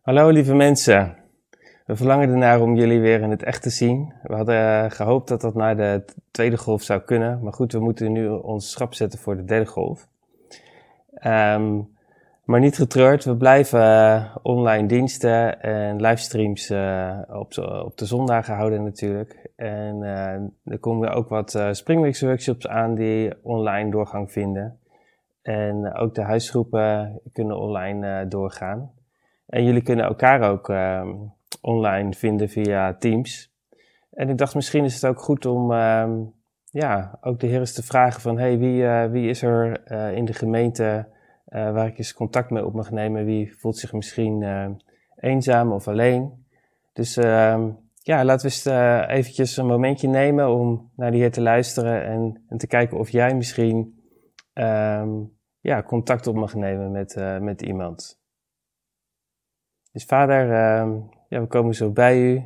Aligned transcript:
Hallo 0.00 0.28
lieve 0.28 0.54
mensen. 0.54 1.16
We 1.86 1.96
verlangen 1.96 2.28
ernaar 2.28 2.60
om 2.60 2.76
jullie 2.76 3.00
weer 3.00 3.20
in 3.20 3.30
het 3.30 3.42
echt 3.42 3.62
te 3.62 3.70
zien. 3.70 4.12
We 4.22 4.34
hadden 4.34 4.84
eh, 4.84 4.90
gehoopt 4.90 5.28
dat 5.28 5.40
dat 5.40 5.54
naar 5.54 5.76
de 5.76 6.04
tweede 6.30 6.58
golf 6.58 6.82
zou 6.82 7.00
kunnen. 7.00 7.42
Maar 7.42 7.52
goed, 7.52 7.72
we 7.72 7.78
moeten 7.78 8.12
nu 8.12 8.28
ons 8.28 8.70
schap 8.70 8.94
zetten 8.94 9.18
voor 9.18 9.36
de 9.36 9.44
derde 9.44 9.66
golf. 9.66 10.08
Um, 11.24 11.96
maar 12.44 12.60
niet 12.60 12.76
getreurd, 12.76 13.24
we 13.24 13.36
blijven 13.36 13.80
uh, 13.80 14.36
online 14.42 14.86
diensten 14.86 15.62
en 15.62 16.00
livestreams 16.00 16.70
uh, 16.70 17.18
op, 17.28 17.52
de 17.94 18.06
zondagen 18.06 18.54
houden 18.54 18.84
natuurlijk. 18.84 19.50
En 19.56 20.02
er 20.64 20.78
komen 20.78 21.12
ook 21.12 21.28
wat 21.28 21.54
uh, 21.54 22.10
workshops 22.20 22.68
aan 22.68 22.94
die 22.94 23.32
online 23.42 23.90
doorgang 23.90 24.32
vinden. 24.32 24.78
En 25.42 25.94
ook 25.94 26.14
de 26.14 26.22
huisgroepen 26.22 27.20
kunnen 27.32 27.58
online 27.58 28.28
doorgaan. 28.28 28.90
En 29.50 29.64
jullie 29.64 29.82
kunnen 29.82 30.04
elkaar 30.04 30.50
ook 30.50 30.68
uh, 30.68 31.08
online 31.60 32.12
vinden 32.12 32.48
via 32.48 32.94
Teams. 32.94 33.54
En 34.10 34.28
ik 34.28 34.38
dacht, 34.38 34.54
misschien 34.54 34.84
is 34.84 34.94
het 34.94 35.06
ook 35.06 35.20
goed 35.20 35.46
om 35.46 35.72
uh, 35.72 36.10
ja, 36.64 37.18
ook 37.20 37.40
de 37.40 37.46
heer 37.46 37.58
eens 37.58 37.72
te 37.72 37.82
vragen 37.82 38.20
van... 38.20 38.38
hey, 38.38 38.58
wie, 38.58 38.82
uh, 38.82 39.04
wie 39.04 39.28
is 39.28 39.42
er 39.42 39.82
uh, 39.92 40.16
in 40.16 40.24
de 40.24 40.32
gemeente 40.32 41.08
waar 41.44 41.86
ik 41.86 41.98
eens 41.98 42.14
contact 42.14 42.50
mee 42.50 42.66
op 42.66 42.74
mag 42.74 42.90
nemen? 42.90 43.24
Wie 43.24 43.56
voelt 43.58 43.76
zich 43.76 43.92
misschien 43.92 44.44
eenzaam 45.16 45.72
of 45.72 45.88
alleen? 45.88 46.46
Dus 46.92 47.16
ehm, 47.16 47.70
ja, 48.02 48.24
laten 48.24 48.48
we 48.48 48.54
eens 48.54 49.08
eventjes 49.08 49.56
een 49.56 49.66
momentje 49.66 50.08
nemen 50.08 50.48
om 50.48 50.90
naar 50.96 51.10
de 51.10 51.16
heer 51.16 51.30
te 51.30 51.40
luisteren... 51.40 52.04
en, 52.04 52.42
en 52.48 52.58
te 52.58 52.66
kijken 52.66 52.98
of 52.98 53.08
jij 53.08 53.34
misschien 53.34 54.00
ja, 55.60 55.82
contact 55.82 56.26
op 56.26 56.34
mag 56.34 56.54
nemen 56.54 56.90
met, 56.90 57.16
met 57.40 57.62
iemand... 57.62 58.19
Dus 59.92 60.04
vader, 60.04 60.46
uh, 60.46 60.96
ja, 61.28 61.40
we 61.40 61.46
komen 61.46 61.74
zo 61.74 61.90
bij 61.90 62.20
u. 62.20 62.42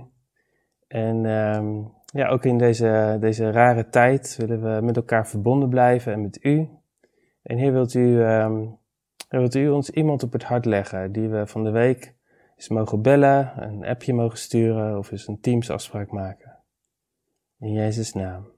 En 0.86 1.24
uh, 1.24 1.86
ja, 2.04 2.28
ook 2.28 2.44
in 2.44 2.58
deze, 2.58 3.16
deze 3.20 3.50
rare 3.50 3.88
tijd 3.88 4.36
willen 4.36 4.62
we 4.62 4.80
met 4.82 4.96
elkaar 4.96 5.28
verbonden 5.28 5.68
blijven 5.68 6.12
en 6.12 6.22
met 6.22 6.44
u. 6.44 6.68
En 7.42 7.58
hier 7.58 7.72
wilt 7.72 7.94
u, 7.94 8.22
um, 8.22 8.78
wilt 9.28 9.54
u 9.54 9.68
ons 9.68 9.90
iemand 9.90 10.22
op 10.22 10.32
het 10.32 10.44
hart 10.44 10.64
leggen 10.64 11.12
die 11.12 11.28
we 11.28 11.46
van 11.46 11.64
de 11.64 11.70
week 11.70 12.14
eens 12.56 12.68
mogen 12.68 13.02
bellen, 13.02 13.62
een 13.62 13.84
appje 13.84 14.14
mogen 14.14 14.38
sturen 14.38 14.98
of 14.98 15.10
eens 15.10 15.28
een 15.28 15.40
Teams-afspraak 15.40 16.10
maken. 16.10 16.62
In 17.58 17.72
Jezus' 17.72 18.12
naam. 18.12 18.52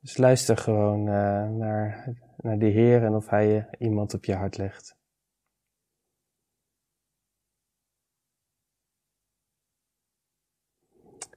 Dus 0.00 0.16
luister 0.16 0.56
gewoon 0.56 1.00
uh, 1.00 1.48
naar, 1.48 2.14
naar 2.36 2.58
de 2.58 2.66
Heer 2.66 3.04
en 3.04 3.14
of 3.14 3.28
Hij 3.28 3.48
je 3.48 3.64
iemand 3.78 4.14
op 4.14 4.24
je 4.24 4.34
hart 4.34 4.56
legt. 4.56 4.99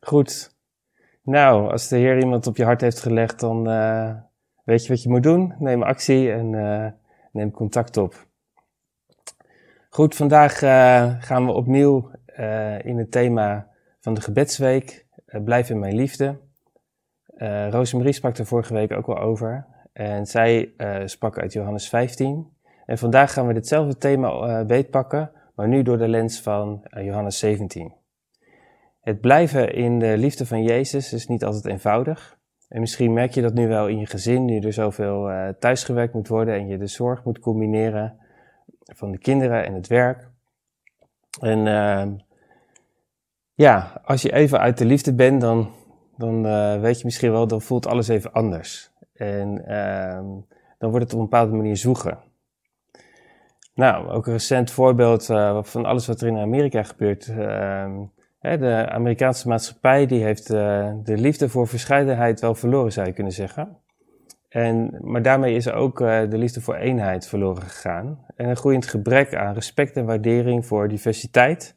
Goed. 0.03 0.55
Nou, 1.21 1.71
als 1.71 1.87
de 1.87 1.97
Heer 1.97 2.19
iemand 2.19 2.47
op 2.47 2.57
je 2.57 2.63
hart 2.63 2.81
heeft 2.81 2.99
gelegd, 2.99 3.39
dan 3.39 3.69
uh, 3.69 4.13
weet 4.63 4.83
je 4.83 4.89
wat 4.89 5.03
je 5.03 5.09
moet 5.09 5.23
doen. 5.23 5.53
Neem 5.59 5.83
actie 5.83 6.31
en 6.31 6.53
uh, 6.53 6.87
neem 7.31 7.51
contact 7.51 7.97
op. 7.97 8.27
Goed, 9.89 10.15
vandaag 10.15 10.61
uh, 10.61 11.13
gaan 11.19 11.45
we 11.45 11.51
opnieuw 11.51 12.11
in 12.81 12.97
het 12.97 13.11
thema 13.11 13.67
van 13.99 14.13
de 14.13 14.21
gebedsweek. 14.21 15.05
blijf 15.25 15.69
in 15.69 15.79
mijn 15.79 15.95
liefde. 15.95 16.39
Rosemarie 17.69 18.13
sprak 18.13 18.37
er 18.37 18.45
vorige 18.45 18.73
week 18.73 18.91
ook 18.91 19.07
al 19.07 19.19
over. 19.19 19.65
En 19.93 20.25
zij 20.25 20.73
sprak 21.05 21.39
uit 21.39 21.53
Johannes 21.53 21.89
15. 21.89 22.57
En 22.85 22.97
vandaag 22.97 23.33
gaan 23.33 23.47
we 23.47 23.53
ditzelfde 23.53 23.97
thema 23.97 24.65
beetpakken, 24.65 25.31
maar 25.55 25.67
nu 25.67 25.81
door 25.81 25.97
de 25.97 26.07
lens 26.07 26.41
van 26.41 26.87
Johannes 26.89 27.39
17. 27.39 28.02
Het 29.03 29.21
blijven 29.21 29.73
in 29.73 29.99
de 29.99 30.17
liefde 30.17 30.45
van 30.45 30.63
Jezus 30.63 31.13
is 31.13 31.27
niet 31.27 31.43
altijd 31.43 31.65
eenvoudig. 31.65 32.37
En 32.67 32.79
misschien 32.79 33.13
merk 33.13 33.33
je 33.33 33.41
dat 33.41 33.53
nu 33.53 33.67
wel 33.67 33.87
in 33.87 33.99
je 33.99 34.05
gezin, 34.05 34.45
nu 34.45 34.59
er 34.59 34.73
zoveel 34.73 35.31
uh, 35.31 35.49
thuisgewerkt 35.59 36.13
moet 36.13 36.27
worden 36.27 36.53
en 36.53 36.67
je 36.67 36.77
de 36.77 36.87
zorg 36.87 37.23
moet 37.23 37.39
combineren 37.39 38.17
van 38.83 39.11
de 39.11 39.17
kinderen 39.17 39.65
en 39.65 39.73
het 39.73 39.87
werk. 39.87 40.29
En 41.39 41.65
uh, 41.65 42.05
ja, 43.53 44.01
als 44.03 44.21
je 44.21 44.33
even 44.33 44.59
uit 44.59 44.77
de 44.77 44.85
liefde 44.85 45.13
bent, 45.13 45.41
dan, 45.41 45.71
dan 46.17 46.45
uh, 46.45 46.79
weet 46.79 46.97
je 46.97 47.05
misschien 47.05 47.31
wel, 47.31 47.47
dan 47.47 47.61
voelt 47.61 47.87
alles 47.87 48.07
even 48.07 48.31
anders. 48.31 48.91
En 49.13 49.65
ehm, 49.67 50.25
dan 50.77 50.89
wordt 50.89 51.05
het 51.05 51.13
op 51.13 51.19
een 51.19 51.29
bepaalde 51.29 51.55
manier 51.55 51.77
zoegen. 51.77 52.17
Nou, 53.73 54.09
ook 54.09 54.27
een 54.27 54.33
recent 54.33 54.71
voorbeeld 54.71 55.29
uh, 55.29 55.63
van 55.63 55.85
alles 55.85 56.07
wat 56.07 56.21
er 56.21 56.27
in 56.27 56.37
Amerika 56.37 56.83
gebeurt. 56.83 57.33
De 58.43 58.89
Amerikaanse 58.89 59.47
maatschappij 59.47 60.05
die 60.05 60.23
heeft 60.23 60.51
uh, 60.51 60.91
de 61.03 61.17
liefde 61.17 61.49
voor 61.49 61.67
verscheidenheid 61.67 62.39
wel 62.39 62.55
verloren, 62.55 62.91
zou 62.91 63.07
je 63.07 63.13
kunnen 63.13 63.33
zeggen. 63.33 63.77
En, 64.49 64.97
maar 65.01 65.21
daarmee 65.21 65.55
is 65.55 65.71
ook 65.71 65.99
uh, 65.99 66.29
de 66.29 66.37
liefde 66.37 66.61
voor 66.61 66.75
eenheid 66.75 67.27
verloren 67.27 67.61
gegaan. 67.61 68.25
En 68.35 68.49
een 68.49 68.55
groeiend 68.55 68.87
gebrek 68.87 69.35
aan 69.35 69.53
respect 69.53 69.97
en 69.97 70.05
waardering 70.05 70.65
voor 70.65 70.87
diversiteit 70.87 71.75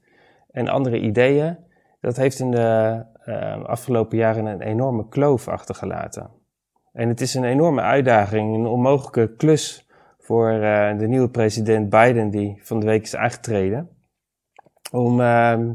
en 0.50 0.68
andere 0.68 1.00
ideeën, 1.00 1.58
dat 2.00 2.16
heeft 2.16 2.38
in 2.38 2.50
de 2.50 3.02
uh, 3.26 3.64
afgelopen 3.64 4.18
jaren 4.18 4.46
een 4.46 4.60
enorme 4.60 5.08
kloof 5.08 5.48
achtergelaten. 5.48 6.30
En 6.92 7.08
het 7.08 7.20
is 7.20 7.34
een 7.34 7.44
enorme 7.44 7.80
uitdaging, 7.80 8.54
een 8.54 8.66
onmogelijke 8.66 9.34
klus 9.36 9.88
voor 10.18 10.50
de 10.98 11.06
nieuwe 11.08 11.30
president 11.30 11.90
Biden, 11.90 12.30
die 12.30 12.60
van 12.62 12.80
de 12.80 12.86
week 12.86 13.02
is 13.02 13.16
aangetreden, 13.16 13.88
om 14.90 15.20
ehm, 15.20 15.72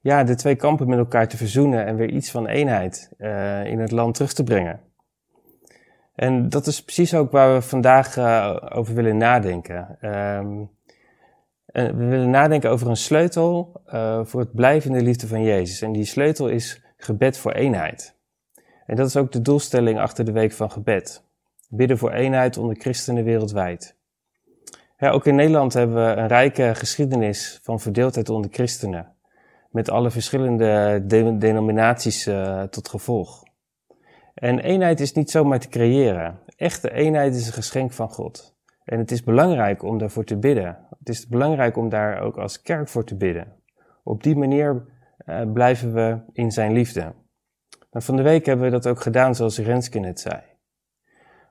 ja, 0.00 0.24
de 0.24 0.34
twee 0.34 0.54
kampen 0.56 0.88
met 0.88 0.98
elkaar 0.98 1.28
te 1.28 1.36
verzoenen 1.36 1.86
en 1.86 1.96
weer 1.96 2.10
iets 2.10 2.30
van 2.30 2.46
eenheid 2.46 3.10
uh, 3.18 3.64
in 3.64 3.78
het 3.78 3.90
land 3.90 4.14
terug 4.14 4.32
te 4.32 4.44
brengen. 4.44 4.80
En 6.14 6.48
dat 6.48 6.66
is 6.66 6.82
precies 6.82 7.14
ook 7.14 7.30
waar 7.30 7.54
we 7.54 7.62
vandaag 7.62 8.16
uh, 8.16 8.56
over 8.68 8.94
willen 8.94 9.16
nadenken. 9.16 9.98
Um, 10.00 10.70
we 11.64 11.94
willen 11.94 12.30
nadenken 12.30 12.70
over 12.70 12.88
een 12.88 12.96
sleutel 12.96 13.82
uh, 13.86 14.24
voor 14.24 14.40
het 14.40 14.54
blijven 14.54 14.90
in 14.90 14.98
de 14.98 15.04
liefde 15.04 15.26
van 15.26 15.42
Jezus. 15.42 15.82
En 15.82 15.92
die 15.92 16.04
sleutel 16.04 16.48
is 16.48 16.82
gebed 16.96 17.38
voor 17.38 17.52
eenheid. 17.52 18.16
En 18.86 18.96
dat 18.96 19.06
is 19.06 19.16
ook 19.16 19.32
de 19.32 19.42
doelstelling 19.42 19.98
achter 19.98 20.24
de 20.24 20.32
week 20.32 20.52
van 20.52 20.70
gebed. 20.70 21.24
Bidden 21.68 21.98
voor 21.98 22.12
eenheid 22.12 22.56
onder 22.56 22.76
christenen 22.76 23.24
wereldwijd. 23.24 23.96
Ja, 24.98 25.10
ook 25.10 25.26
in 25.26 25.34
Nederland 25.34 25.72
hebben 25.72 25.96
we 25.96 26.20
een 26.20 26.28
rijke 26.28 26.72
geschiedenis 26.74 27.60
van 27.62 27.80
verdeeldheid 27.80 28.28
onder 28.28 28.50
christenen 28.52 29.14
met 29.70 29.90
alle 29.90 30.10
verschillende 30.10 31.02
denominaties 31.38 32.26
uh, 32.26 32.62
tot 32.62 32.88
gevolg. 32.88 33.42
En 34.34 34.58
eenheid 34.58 35.00
is 35.00 35.12
niet 35.12 35.30
zomaar 35.30 35.58
te 35.58 35.68
creëren. 35.68 36.38
Echte 36.56 36.92
eenheid 36.92 37.34
is 37.34 37.46
een 37.46 37.52
geschenk 37.52 37.92
van 37.92 38.08
God. 38.08 38.56
En 38.84 38.98
het 38.98 39.10
is 39.10 39.22
belangrijk 39.22 39.82
om 39.82 39.98
daarvoor 39.98 40.24
te 40.24 40.38
bidden. 40.38 40.86
Het 40.98 41.08
is 41.08 41.26
belangrijk 41.26 41.76
om 41.76 41.88
daar 41.88 42.20
ook 42.20 42.36
als 42.36 42.62
kerk 42.62 42.88
voor 42.88 43.04
te 43.04 43.16
bidden. 43.16 43.52
Op 44.02 44.22
die 44.22 44.36
manier 44.36 44.86
uh, 45.26 45.52
blijven 45.52 45.92
we 45.92 46.18
in 46.32 46.50
zijn 46.50 46.72
liefde. 46.72 47.14
Van 47.90 48.16
de 48.16 48.22
week 48.22 48.46
hebben 48.46 48.64
we 48.64 48.70
dat 48.70 48.88
ook 48.88 49.00
gedaan 49.00 49.34
zoals 49.34 49.58
Renske 49.58 49.98
net 49.98 50.20
zei. 50.20 50.42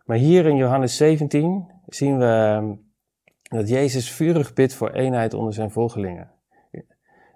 Maar 0.05 0.17
hier 0.17 0.45
in 0.45 0.55
Johannes 0.55 0.97
17 0.97 1.71
zien 1.85 2.17
we 2.17 2.25
ehm, 2.25 2.73
dat 3.43 3.69
Jezus 3.69 4.11
vurig 4.11 4.53
bidt 4.53 4.73
voor 4.73 4.91
eenheid 4.91 5.33
onder 5.33 5.53
zijn 5.53 5.71
volgelingen. 5.71 6.31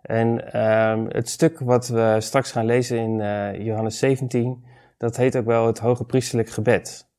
En 0.03 0.59
um, 0.61 1.05
het 1.09 1.29
stuk 1.29 1.59
wat 1.59 1.87
we 1.87 2.15
straks 2.19 2.51
gaan 2.51 2.65
lezen 2.65 2.97
in 2.97 3.19
uh, 3.19 3.65
Johannes 3.65 3.97
17, 3.97 4.65
dat 4.97 5.17
heet 5.17 5.35
ook 5.35 5.45
wel 5.45 5.67
het 5.67 5.79
hoge 5.79 6.03
priesterlijk 6.05 6.49
gebed. 6.49 7.11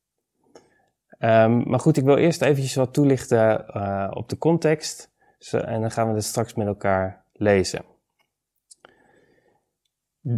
Um, 1.19 1.69
maar 1.69 1.81
goed, 1.81 1.97
ik 1.97 2.05
wil 2.05 2.17
eerst 2.17 2.43
eventjes 2.43 2.75
wat 2.75 2.93
toelichten 2.93 3.65
uh, 3.77 4.11
op 4.11 4.29
de 4.29 4.39
context. 4.39 5.13
Zo, 5.39 5.59
en 5.59 5.81
dan 5.81 5.91
gaan 5.91 6.09
we 6.09 6.15
het 6.15 6.25
straks 6.25 6.55
met 6.55 6.67
elkaar 6.67 7.25
lezen. 7.33 7.85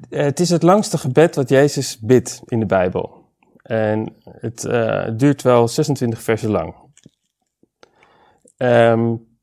Het 0.09 0.41
is 0.41 0.51
het 0.51 0.63
langste 0.63 0.99
gebed 0.99 1.35
wat 1.35 1.49
Jezus 1.49 1.99
bidt 1.99 2.43
in 2.45 2.61
de 2.61 2.67
Bijbel. 2.67 3.25
En 3.63 4.17
het 4.23 4.65
uh, 4.65 5.11
duurt 5.17 5.43
wel 5.43 5.69
26 5.69 6.23
versen 6.23 6.51
lang. 6.51 6.75
Um, 8.57 9.36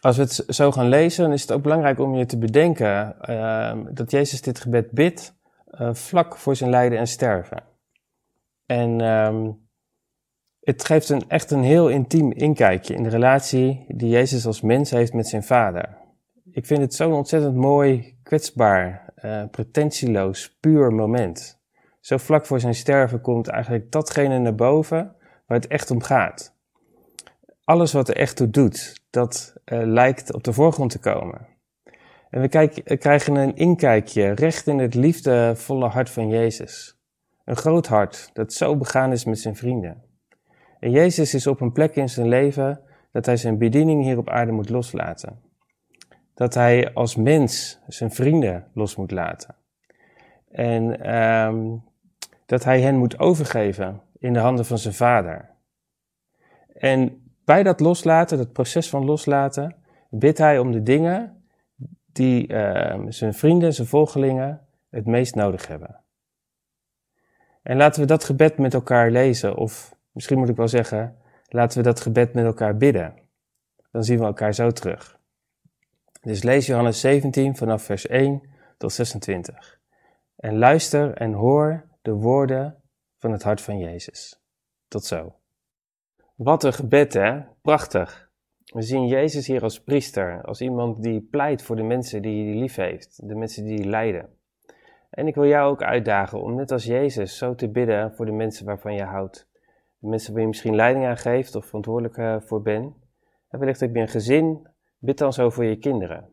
als 0.00 0.16
we 0.16 0.22
het 0.22 0.44
zo 0.48 0.72
gaan 0.72 0.88
lezen, 0.88 1.24
dan 1.24 1.32
is 1.32 1.40
het 1.40 1.52
ook 1.52 1.62
belangrijk 1.62 1.98
om 1.98 2.14
je 2.14 2.26
te 2.26 2.38
bedenken 2.38 3.16
uh, 3.30 3.76
dat 3.90 4.10
Jezus 4.10 4.42
dit 4.42 4.60
gebed 4.60 4.90
bidt 4.90 5.34
uh, 5.70 5.94
vlak 5.94 6.36
voor 6.36 6.56
zijn 6.56 6.70
lijden 6.70 6.98
en 6.98 7.06
sterven. 7.06 7.62
En 8.66 9.00
um, 9.00 9.68
het 10.60 10.84
geeft 10.84 11.08
een, 11.08 11.28
echt 11.28 11.50
een 11.50 11.62
heel 11.62 11.88
intiem 11.88 12.32
inkijkje 12.32 12.94
in 12.94 13.02
de 13.02 13.08
relatie 13.08 13.84
die 13.88 14.08
Jezus 14.08 14.46
als 14.46 14.60
mens 14.60 14.90
heeft 14.90 15.12
met 15.12 15.28
zijn 15.28 15.42
vader. 15.42 15.98
Ik 16.50 16.66
vind 16.66 16.80
het 16.80 16.94
zo'n 16.94 17.12
ontzettend 17.12 17.54
mooi, 17.54 18.18
kwetsbaar, 18.22 19.12
uh, 19.24 19.42
pretentieloos, 19.50 20.56
puur 20.60 20.92
moment. 20.92 21.60
Zo 22.00 22.16
vlak 22.16 22.46
voor 22.46 22.60
zijn 22.60 22.74
sterven 22.74 23.20
komt 23.20 23.48
eigenlijk 23.48 23.90
datgene 23.90 24.38
naar 24.38 24.54
boven 24.54 25.14
waar 25.46 25.58
het 25.58 25.66
echt 25.66 25.90
om 25.90 26.02
gaat 26.02 26.58
alles 27.70 27.92
wat 27.92 28.08
er 28.08 28.16
echt 28.16 28.36
toe 28.36 28.50
doet, 28.50 29.02
dat 29.10 29.54
uh, 29.64 29.86
lijkt 29.86 30.34
op 30.34 30.44
de 30.44 30.52
voorgrond 30.52 30.90
te 30.90 30.98
komen. 30.98 31.46
En 32.30 32.40
we 32.40 32.48
kijk, 32.48 32.82
krijgen 32.98 33.34
een 33.34 33.56
inkijkje 33.56 34.30
recht 34.30 34.66
in 34.66 34.78
het 34.78 34.94
liefdevolle 34.94 35.88
hart 35.88 36.10
van 36.10 36.28
Jezus. 36.28 36.98
Een 37.44 37.56
groot 37.56 37.86
hart 37.86 38.30
dat 38.32 38.52
zo 38.52 38.76
begaan 38.76 39.12
is 39.12 39.24
met 39.24 39.38
zijn 39.38 39.56
vrienden. 39.56 40.02
En 40.80 40.90
Jezus 40.90 41.34
is 41.34 41.46
op 41.46 41.60
een 41.60 41.72
plek 41.72 41.96
in 41.96 42.08
zijn 42.08 42.28
leven 42.28 42.80
dat 43.12 43.26
hij 43.26 43.36
zijn 43.36 43.58
bediening 43.58 44.02
hier 44.02 44.18
op 44.18 44.28
aarde 44.28 44.52
moet 44.52 44.68
loslaten. 44.68 45.40
Dat 46.34 46.54
hij 46.54 46.92
als 46.94 47.16
mens 47.16 47.80
zijn 47.86 48.10
vrienden 48.10 48.66
los 48.74 48.96
moet 48.96 49.10
laten. 49.10 49.54
En 50.50 51.14
um, 51.16 51.82
dat 52.46 52.64
hij 52.64 52.80
hen 52.80 52.96
moet 52.96 53.18
overgeven 53.18 54.00
in 54.18 54.32
de 54.32 54.38
handen 54.38 54.64
van 54.64 54.78
zijn 54.78 54.94
vader. 54.94 55.50
En 56.72 57.19
bij 57.50 57.62
dat 57.62 57.80
loslaten, 57.80 58.38
dat 58.38 58.52
proces 58.52 58.88
van 58.88 59.04
loslaten, 59.04 59.76
bidt 60.10 60.38
hij 60.38 60.58
om 60.58 60.72
de 60.72 60.82
dingen 60.82 61.44
die 62.12 62.48
uh, 62.48 63.00
zijn 63.08 63.34
vrienden, 63.34 63.74
zijn 63.74 63.86
volgelingen 63.86 64.66
het 64.90 65.06
meest 65.06 65.34
nodig 65.34 65.66
hebben. 65.66 66.00
En 67.62 67.76
laten 67.76 68.00
we 68.00 68.06
dat 68.06 68.24
gebed 68.24 68.58
met 68.58 68.74
elkaar 68.74 69.10
lezen, 69.10 69.56
of 69.56 69.94
misschien 70.12 70.38
moet 70.38 70.48
ik 70.48 70.56
wel 70.56 70.68
zeggen, 70.68 71.16
laten 71.48 71.78
we 71.78 71.84
dat 71.84 72.00
gebed 72.00 72.34
met 72.34 72.44
elkaar 72.44 72.76
bidden. 72.76 73.14
Dan 73.90 74.04
zien 74.04 74.18
we 74.18 74.24
elkaar 74.24 74.54
zo 74.54 74.70
terug. 74.70 75.18
Dus 76.20 76.42
lees 76.42 76.66
Johannes 76.66 77.00
17 77.00 77.56
vanaf 77.56 77.82
vers 77.82 78.06
1 78.06 78.42
tot 78.78 78.92
26. 78.92 79.80
En 80.36 80.58
luister 80.58 81.14
en 81.14 81.32
hoor 81.32 81.88
de 82.02 82.12
woorden 82.12 82.82
van 83.18 83.32
het 83.32 83.42
hart 83.42 83.60
van 83.60 83.78
Jezus. 83.78 84.40
Tot 84.88 85.04
zo. 85.04 85.39
Wat 86.42 86.64
een 86.64 86.72
gebed, 86.72 87.12
hè? 87.12 87.40
Prachtig. 87.62 88.30
We 88.64 88.82
zien 88.82 89.06
Jezus 89.06 89.46
hier 89.46 89.62
als 89.62 89.82
priester, 89.82 90.42
als 90.44 90.60
iemand 90.60 91.02
die 91.02 91.20
pleit 91.20 91.62
voor 91.62 91.76
de 91.76 91.82
mensen 91.82 92.22
die 92.22 92.44
hij 92.44 92.60
lief 92.60 92.74
heeft, 92.74 93.28
de 93.28 93.34
mensen 93.34 93.64
die 93.64 93.84
lijden. 93.84 94.28
En 95.10 95.26
ik 95.26 95.34
wil 95.34 95.46
jou 95.46 95.70
ook 95.70 95.82
uitdagen 95.82 96.42
om 96.42 96.54
net 96.54 96.70
als 96.70 96.84
Jezus 96.84 97.36
zo 97.36 97.54
te 97.54 97.70
bidden 97.70 98.14
voor 98.14 98.26
de 98.26 98.32
mensen 98.32 98.66
waarvan 98.66 98.94
je 98.94 99.02
houdt. 99.02 99.48
De 99.98 100.08
mensen 100.08 100.32
waar 100.32 100.40
je 100.42 100.48
misschien 100.48 100.74
leiding 100.74 101.06
aan 101.06 101.16
geeft 101.16 101.54
of 101.54 101.66
verantwoordelijk 101.66 102.16
eh, 102.16 102.36
voor 102.40 102.62
bent. 102.62 102.94
En 103.48 103.58
wellicht 103.58 103.80
heb 103.80 103.94
je 103.94 104.00
een 104.00 104.08
gezin, 104.08 104.68
bid 104.98 105.18
dan 105.18 105.32
zo 105.32 105.50
voor 105.50 105.64
je 105.64 105.76
kinderen. 105.76 106.28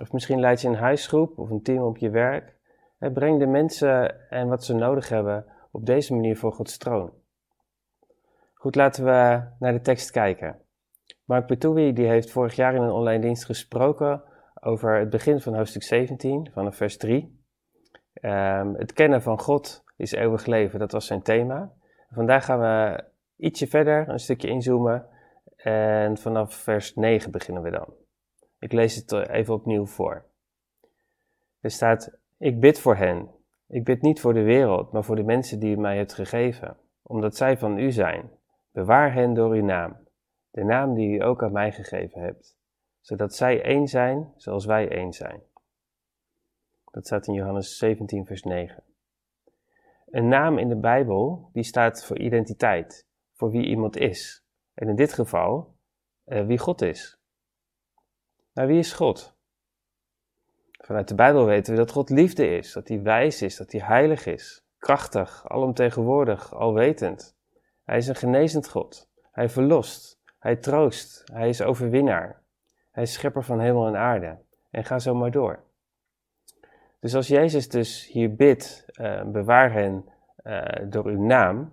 Of 0.00 0.12
misschien 0.12 0.40
leid 0.40 0.60
je 0.60 0.68
een 0.68 0.74
huisgroep 0.74 1.38
of 1.38 1.50
een 1.50 1.62
team 1.62 1.82
op 1.82 1.96
je 1.96 2.10
werk. 2.10 2.56
Breng 2.98 3.38
de 3.38 3.46
mensen 3.46 4.30
en 4.30 4.48
wat 4.48 4.64
ze 4.64 4.74
nodig 4.74 5.08
hebben 5.08 5.44
op 5.70 5.86
deze 5.86 6.14
manier 6.14 6.36
voor 6.36 6.52
Gods 6.52 6.78
troon. 6.78 7.21
Goed, 8.62 8.74
laten 8.74 9.04
we 9.04 9.42
naar 9.58 9.72
de 9.72 9.80
tekst 9.80 10.10
kijken. 10.10 10.58
Mark 11.24 11.46
Petouwi 11.46 11.92
die 11.92 12.06
heeft 12.06 12.30
vorig 12.30 12.54
jaar 12.54 12.74
in 12.74 12.82
een 12.82 12.90
online 12.90 13.22
dienst 13.22 13.44
gesproken 13.44 14.22
over 14.60 14.98
het 14.98 15.10
begin 15.10 15.40
van 15.40 15.54
hoofdstuk 15.54 15.82
17, 15.82 16.50
vanaf 16.52 16.76
vers 16.76 16.96
3. 16.96 17.40
Ehm, 18.12 18.74
het 18.74 18.92
kennen 18.92 19.22
van 19.22 19.38
God 19.38 19.84
is 19.96 20.12
eeuwig 20.12 20.46
leven, 20.46 20.78
dat 20.78 20.92
was 20.92 21.06
zijn 21.06 21.22
thema. 21.22 21.72
Vandaag 22.10 22.44
gaan 22.44 22.60
we 22.60 23.04
ietsje 23.36 23.66
verder, 23.66 24.08
een 24.08 24.18
stukje 24.18 24.48
inzoomen. 24.48 25.06
En 25.56 26.18
vanaf 26.18 26.54
vers 26.54 26.94
9 26.94 27.30
beginnen 27.30 27.62
we 27.62 27.70
dan. 27.70 27.94
Ik 28.58 28.72
lees 28.72 28.94
het 28.94 29.12
even 29.12 29.54
opnieuw 29.54 29.86
voor. 29.86 30.24
Er 31.60 31.70
staat: 31.70 32.18
Ik 32.38 32.60
bid 32.60 32.80
voor 32.80 32.96
hen. 32.96 33.30
Ik 33.68 33.84
bid 33.84 34.02
niet 34.02 34.20
voor 34.20 34.34
de 34.34 34.42
wereld, 34.42 34.92
maar 34.92 35.04
voor 35.04 35.16
de 35.16 35.24
mensen 35.24 35.58
die 35.58 35.76
u 35.76 35.78
mij 35.78 35.96
hebt 35.96 36.14
gegeven, 36.14 36.76
omdat 37.02 37.36
zij 37.36 37.58
van 37.58 37.78
u 37.78 37.92
zijn. 37.92 38.40
Bewaar 38.72 39.12
hen 39.12 39.34
door 39.34 39.52
uw 39.52 39.64
naam, 39.64 40.08
de 40.50 40.64
naam 40.64 40.94
die 40.94 41.16
u 41.16 41.22
ook 41.22 41.42
aan 41.42 41.52
mij 41.52 41.72
gegeven 41.72 42.20
hebt, 42.20 42.56
zodat 43.00 43.34
zij 43.34 43.62
één 43.62 43.86
zijn 43.86 44.32
zoals 44.36 44.64
wij 44.64 44.88
één 44.88 45.12
zijn. 45.12 45.42
Dat 46.90 47.06
staat 47.06 47.26
in 47.26 47.34
Johannes 47.34 47.76
17, 47.76 48.26
vers 48.26 48.42
9. 48.42 48.82
Een 50.06 50.28
naam 50.28 50.58
in 50.58 50.68
de 50.68 50.76
Bijbel 50.76 51.50
die 51.52 51.62
staat 51.62 52.04
voor 52.04 52.18
identiteit, 52.18 53.06
voor 53.32 53.50
wie 53.50 53.66
iemand 53.66 53.96
is. 53.96 54.44
En 54.74 54.88
in 54.88 54.96
dit 54.96 55.12
geval 55.12 55.76
uh, 56.26 56.46
wie 56.46 56.58
God 56.58 56.82
is. 56.82 57.20
Maar 58.52 58.66
wie 58.66 58.78
is 58.78 58.92
God? 58.92 59.36
Vanuit 60.70 61.08
de 61.08 61.14
Bijbel 61.14 61.44
weten 61.44 61.72
we 61.72 61.78
dat 61.78 61.90
God 61.90 62.10
liefde 62.10 62.56
is, 62.56 62.72
dat 62.72 62.88
hij 62.88 63.02
wijs 63.02 63.42
is, 63.42 63.56
dat 63.56 63.72
hij 63.72 63.80
heilig 63.80 64.26
is, 64.26 64.66
krachtig, 64.78 65.48
alomtegenwoordig, 65.48 66.54
alwetend. 66.54 67.36
Hij 67.92 68.00
is 68.00 68.08
een 68.08 68.14
genezend 68.14 68.68
God. 68.68 69.08
Hij 69.32 69.48
verlost, 69.48 70.20
hij 70.38 70.56
troost, 70.56 71.24
hij 71.32 71.48
is 71.48 71.62
overwinnaar. 71.62 72.42
Hij 72.90 73.02
is 73.02 73.12
schepper 73.12 73.42
van 73.42 73.60
hemel 73.60 73.86
en 73.86 73.96
aarde. 73.96 74.38
En 74.70 74.84
ga 74.84 74.98
zo 74.98 75.14
maar 75.14 75.30
door. 75.30 75.62
Dus 77.00 77.14
als 77.14 77.28
Jezus 77.28 77.68
dus 77.68 78.06
hier 78.06 78.34
bidt, 78.34 78.86
uh, 79.00 79.22
bewaar 79.24 79.72
hen 79.72 80.04
uh, 80.44 80.62
door 80.84 81.06
uw 81.06 81.22
naam, 81.22 81.72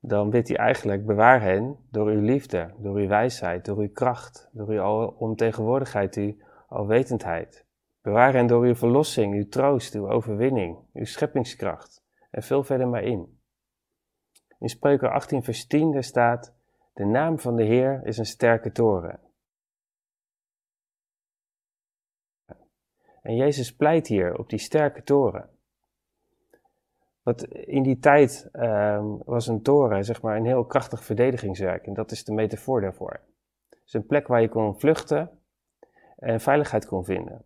dan 0.00 0.30
bidt 0.30 0.48
hij 0.48 0.56
eigenlijk, 0.56 1.06
bewaar 1.06 1.40
hen 1.42 1.76
door 1.90 2.06
uw 2.06 2.20
liefde, 2.20 2.70
door 2.78 2.96
uw 2.96 3.08
wijsheid, 3.08 3.64
door 3.64 3.78
uw 3.78 3.92
kracht, 3.92 4.48
door 4.52 4.68
uw 4.68 4.80
alomtegenwoordigheid, 4.80 6.16
uw 6.16 6.36
alwetendheid. 6.68 7.66
Bewaar 8.02 8.32
hen 8.32 8.46
door 8.46 8.64
uw 8.64 8.74
verlossing, 8.74 9.34
uw 9.34 9.48
troost, 9.48 9.94
uw 9.94 10.10
overwinning, 10.10 10.78
uw 10.92 11.04
scheppingskracht 11.04 12.04
en 12.30 12.42
veel 12.42 12.64
verder 12.64 12.88
maar 12.88 13.02
in. 13.02 13.42
In 14.64 14.70
Spreuken 14.70 15.10
18 15.10 15.42
vers 15.42 15.66
10 15.66 15.92
daar 15.92 16.04
staat, 16.04 16.54
de 16.92 17.04
naam 17.04 17.38
van 17.38 17.56
de 17.56 17.62
Heer 17.62 18.00
is 18.04 18.18
een 18.18 18.26
sterke 18.26 18.72
toren. 18.72 19.20
En 23.22 23.36
Jezus 23.36 23.74
pleit 23.74 24.06
hier 24.06 24.38
op 24.38 24.48
die 24.48 24.58
sterke 24.58 25.02
toren. 25.02 25.50
Wat 27.22 27.42
in 27.44 27.82
die 27.82 27.98
tijd 27.98 28.48
um, 28.52 29.22
was 29.24 29.46
een 29.46 29.62
toren, 29.62 30.04
zeg 30.04 30.22
maar, 30.22 30.36
een 30.36 30.46
heel 30.46 30.64
krachtig 30.64 31.04
verdedigingswerk. 31.04 31.86
En 31.86 31.94
dat 31.94 32.10
is 32.10 32.24
de 32.24 32.32
metafoor 32.32 32.80
daarvoor. 32.80 33.20
Het 33.68 33.82
is 33.86 33.92
een 33.92 34.06
plek 34.06 34.26
waar 34.26 34.40
je 34.40 34.48
kon 34.48 34.80
vluchten 34.80 35.40
en 36.16 36.40
veiligheid 36.40 36.86
kon 36.86 37.04
vinden. 37.04 37.44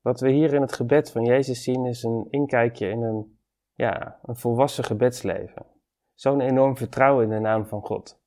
Wat 0.00 0.20
we 0.20 0.30
hier 0.30 0.54
in 0.54 0.60
het 0.60 0.72
gebed 0.72 1.10
van 1.10 1.24
Jezus 1.24 1.62
zien 1.62 1.86
is 1.86 2.02
een 2.02 2.26
inkijkje 2.30 2.88
in 2.88 3.02
een, 3.02 3.38
ja, 3.80 4.18
een 4.22 4.36
volwassen 4.36 4.84
gebedsleven. 4.84 5.66
Zo'n 6.14 6.40
enorm 6.40 6.76
vertrouwen 6.76 7.24
in 7.24 7.30
de 7.30 7.38
naam 7.38 7.66
van 7.66 7.82
God. 7.82 8.20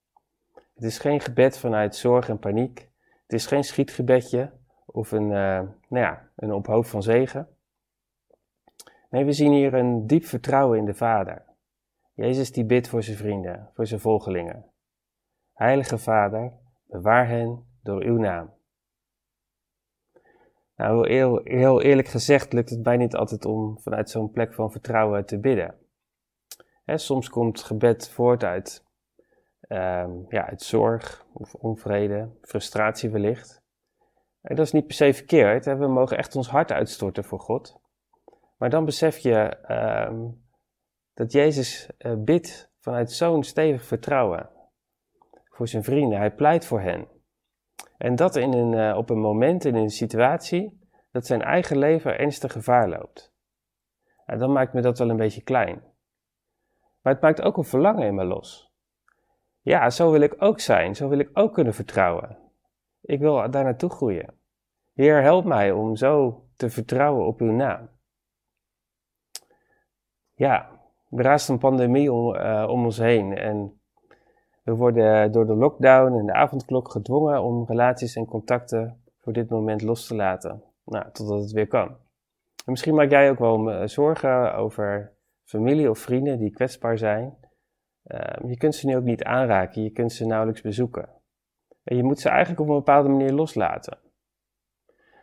Het 0.74 0.84
is 0.84 1.00
geen 1.00 1.20
gebed 1.20 1.58
vanuit 1.58 1.96
zorg 1.96 2.30
en 2.30 2.40
paniek. 2.40 2.92
Het 3.22 3.34
is 3.34 3.46
geen 3.46 3.63
schietgebedje 3.63 4.51
of 4.86 5.12
een, 5.12 5.24
uh, 5.24 5.30
nou 5.30 5.72
ja, 5.89 6.30
een 6.36 6.54
ophoop 6.54 6.86
van 6.86 7.04
zegen. 7.04 7.48
Nee, 9.10 9.25
we 9.25 9.32
zien 9.32 9.51
hier 9.51 9.74
een 9.74 10.08
diep 10.08 10.25
vertrouwen 10.25 10.77
in 10.77 10.86
de 10.86 10.94
Vader. 10.94 11.46
Jezus 12.13 12.51
die 12.51 12.66
bidt 12.66 12.88
voor 12.88 13.04
zijn 13.04 13.18
vrienden, 13.18 13.70
voor 13.74 13.86
zijn 13.86 14.00
volgelingen. 14.00 14.66
Heilige 15.54 15.98
Vader, 15.98 16.54
bewaar 16.88 17.27
hen 17.27 17.66
door 17.84 18.04
uw 18.04 18.18
naam. 18.18 18.54
Nou, 20.75 21.10
heel, 21.10 21.39
heel 21.44 21.82
eerlijk 21.82 22.08
gezegd 22.08 22.53
lukt 22.53 22.70
het 22.70 22.84
bijna 22.84 23.03
niet 23.03 23.15
altijd 23.15 23.46
om 23.46 23.80
vanuit 23.80 24.10
zo'n 24.10 24.32
plek 24.32 24.53
van 24.53 24.72
vertrouwen 24.72 25.25
te 25.25 25.39
bidden. 25.39 25.75
soms 26.86 27.30
komt 27.30 27.63
gebed 27.63 28.10
voort 28.10 28.44
uit, 28.44 28.86
um, 29.68 30.25
ja, 30.30 30.48
uit 30.48 30.62
zorg 30.62 31.25
of 31.34 31.53
onvrede, 31.53 32.30
frustratie 32.42 33.10
wellicht. 33.10 33.62
En 34.42 34.56
dat 34.56 34.65
is 34.65 34.72
niet 34.72 34.88
per 34.88 34.96
se 34.96 35.13
verkeerd. 35.13 35.65
Hè? 35.65 35.75
We 35.75 35.88
mogen 35.88 36.18
echt 36.18 36.36
ons 36.36 36.50
hart 36.50 36.72
uitstorten 36.72 37.24
voor 37.24 37.39
God. 37.39 37.82
Maar 38.58 38.70
dan 38.70 38.86
besef 38.86 39.18
je 39.18 39.58
um, 40.10 40.46
dat 41.13 41.32
Jezus 41.32 41.89
uh, 42.00 42.13
bidt 42.18 42.72
vanuit 42.80 43.12
zo'n 43.12 43.44
stevig 43.44 43.86
vertrouwen 43.86 44.50
voor 45.50 45.68
zijn 45.68 45.84
vrienden. 45.84 46.18
Hij 46.18 46.36
pleit 46.36 46.65
voor 46.65 46.82
hen. 46.82 47.08
En 48.03 48.15
dat 48.15 48.36
in 48.36 48.53
een, 48.53 48.72
uh, 48.72 48.98
op 48.98 49.10
een 49.10 49.19
moment, 49.19 49.65
in 49.65 49.75
een 49.75 49.89
situatie, 49.89 50.79
dat 51.12 51.25
zijn 51.25 51.41
eigen 51.41 51.77
leven 51.77 52.17
ernstig 52.19 52.51
gevaar 52.51 52.89
loopt. 52.89 53.33
En 54.25 54.39
dan 54.39 54.51
maakt 54.51 54.74
me 54.74 54.81
dat 54.81 54.98
wel 54.98 55.10
een 55.10 55.17
beetje 55.17 55.41
klein. 55.41 55.83
Maar 57.01 57.13
het 57.13 57.22
maakt 57.22 57.41
ook 57.41 57.57
een 57.57 57.63
verlangen 57.63 58.07
in 58.07 58.15
me 58.15 58.24
los. 58.24 58.74
Ja, 59.62 59.89
zo 59.89 60.12
wil 60.12 60.22
ik 60.22 60.36
ook 60.38 60.60
zijn, 60.60 60.95
zo 60.95 61.07
wil 61.07 61.19
ik 61.19 61.29
ook 61.33 61.53
kunnen 61.53 61.74
vertrouwen. 61.74 62.38
Ik 63.01 63.19
wil 63.19 63.51
daar 63.51 63.63
naartoe 63.63 63.89
groeien. 63.89 64.33
Heer, 64.93 65.22
help 65.22 65.45
mij 65.45 65.72
om 65.72 65.95
zo 65.95 66.43
te 66.55 66.69
vertrouwen 66.69 67.25
op 67.25 67.39
uw 67.39 67.51
naam. 67.51 67.89
Ja, 70.33 70.69
er 71.10 71.24
raast 71.24 71.50
een 71.50 71.57
pandemie 71.57 72.12
om, 72.12 72.36
uh, 72.36 72.65
om 72.69 72.83
ons 72.83 72.98
heen 72.98 73.38
en 73.38 73.81
we 74.63 74.75
worden 74.75 75.32
door 75.32 75.46
de 75.46 75.55
lockdown 75.55 76.17
en 76.17 76.25
de 76.25 76.34
avondklok 76.34 76.91
gedwongen 76.91 77.43
om 77.43 77.65
relaties 77.65 78.15
en 78.15 78.25
contacten 78.25 79.03
voor 79.20 79.34
dit 79.34 79.50
moment 79.50 79.82
los 79.82 80.08
te 80.08 80.15
laten. 80.15 80.63
Nou, 80.86 81.05
totdat 81.12 81.41
het 81.41 81.51
weer 81.51 81.67
kan. 81.67 81.88
En 82.65 82.72
misschien 82.72 82.96
maak 82.96 83.10
jij 83.10 83.29
ook 83.29 83.39
wel 83.39 83.88
zorgen 83.88 84.55
over 84.55 85.13
familie 85.43 85.89
of 85.89 86.00
vrienden 86.00 86.39
die 86.39 86.51
kwetsbaar 86.51 86.98
zijn. 86.98 87.38
Ehm, 88.03 88.48
je 88.48 88.58
kunt 88.58 88.75
ze 88.75 88.88
nu 88.88 88.96
ook 88.96 89.03
niet 89.03 89.24
aanraken, 89.24 89.84
je 89.84 89.91
kunt 89.91 90.12
ze 90.12 90.25
nauwelijks 90.25 90.62
bezoeken. 90.62 91.10
En 91.84 91.96
je 91.96 92.03
moet 92.03 92.20
ze 92.20 92.29
eigenlijk 92.29 92.60
op 92.60 92.67
een 92.67 92.75
bepaalde 92.75 93.10
manier 93.10 93.34
loslaten. 93.34 93.98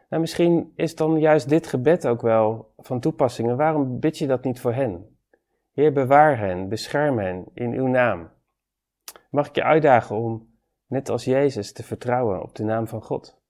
Nou, 0.08 0.22
misschien 0.22 0.72
is 0.74 0.94
dan 0.94 1.18
juist 1.18 1.48
dit 1.48 1.66
gebed 1.66 2.06
ook 2.06 2.22
wel 2.22 2.72
van 2.76 3.00
toepassing. 3.00 3.48
En 3.48 3.56
waarom 3.56 4.00
bid 4.00 4.18
je 4.18 4.26
dat 4.26 4.44
niet 4.44 4.60
voor 4.60 4.72
hen? 4.72 5.18
Heer, 5.72 5.92
bewaar 5.92 6.38
hen, 6.38 6.68
bescherm 6.68 7.18
hen 7.18 7.44
in 7.54 7.72
uw 7.72 7.86
naam. 7.86 8.30
Mag 9.30 9.48
ik 9.48 9.54
je 9.54 9.62
uitdagen 9.62 10.16
om, 10.16 10.58
net 10.86 11.08
als 11.08 11.24
Jezus, 11.24 11.72
te 11.72 11.82
vertrouwen 11.82 12.42
op 12.42 12.54
de 12.54 12.64
naam 12.64 12.86
van 12.86 13.02
God? 13.02 13.40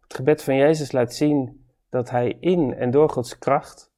Het 0.00 0.14
gebed 0.14 0.42
van 0.42 0.56
Jezus 0.56 0.92
laat 0.92 1.14
zien 1.14 1.66
dat 1.88 2.10
hij 2.10 2.36
in 2.40 2.74
en 2.74 2.90
door 2.90 3.10
Gods 3.10 3.38
kracht 3.38 3.92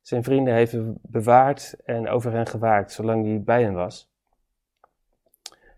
zijn 0.00 0.22
vrienden 0.22 0.54
heeft 0.54 0.76
bewaard 1.02 1.74
en 1.84 2.08
over 2.08 2.32
hen 2.32 2.46
gewaakt, 2.46 2.92
zolang 2.92 3.24
hij 3.24 3.42
bij 3.42 3.62
hen 3.62 3.74
was. 3.74 4.12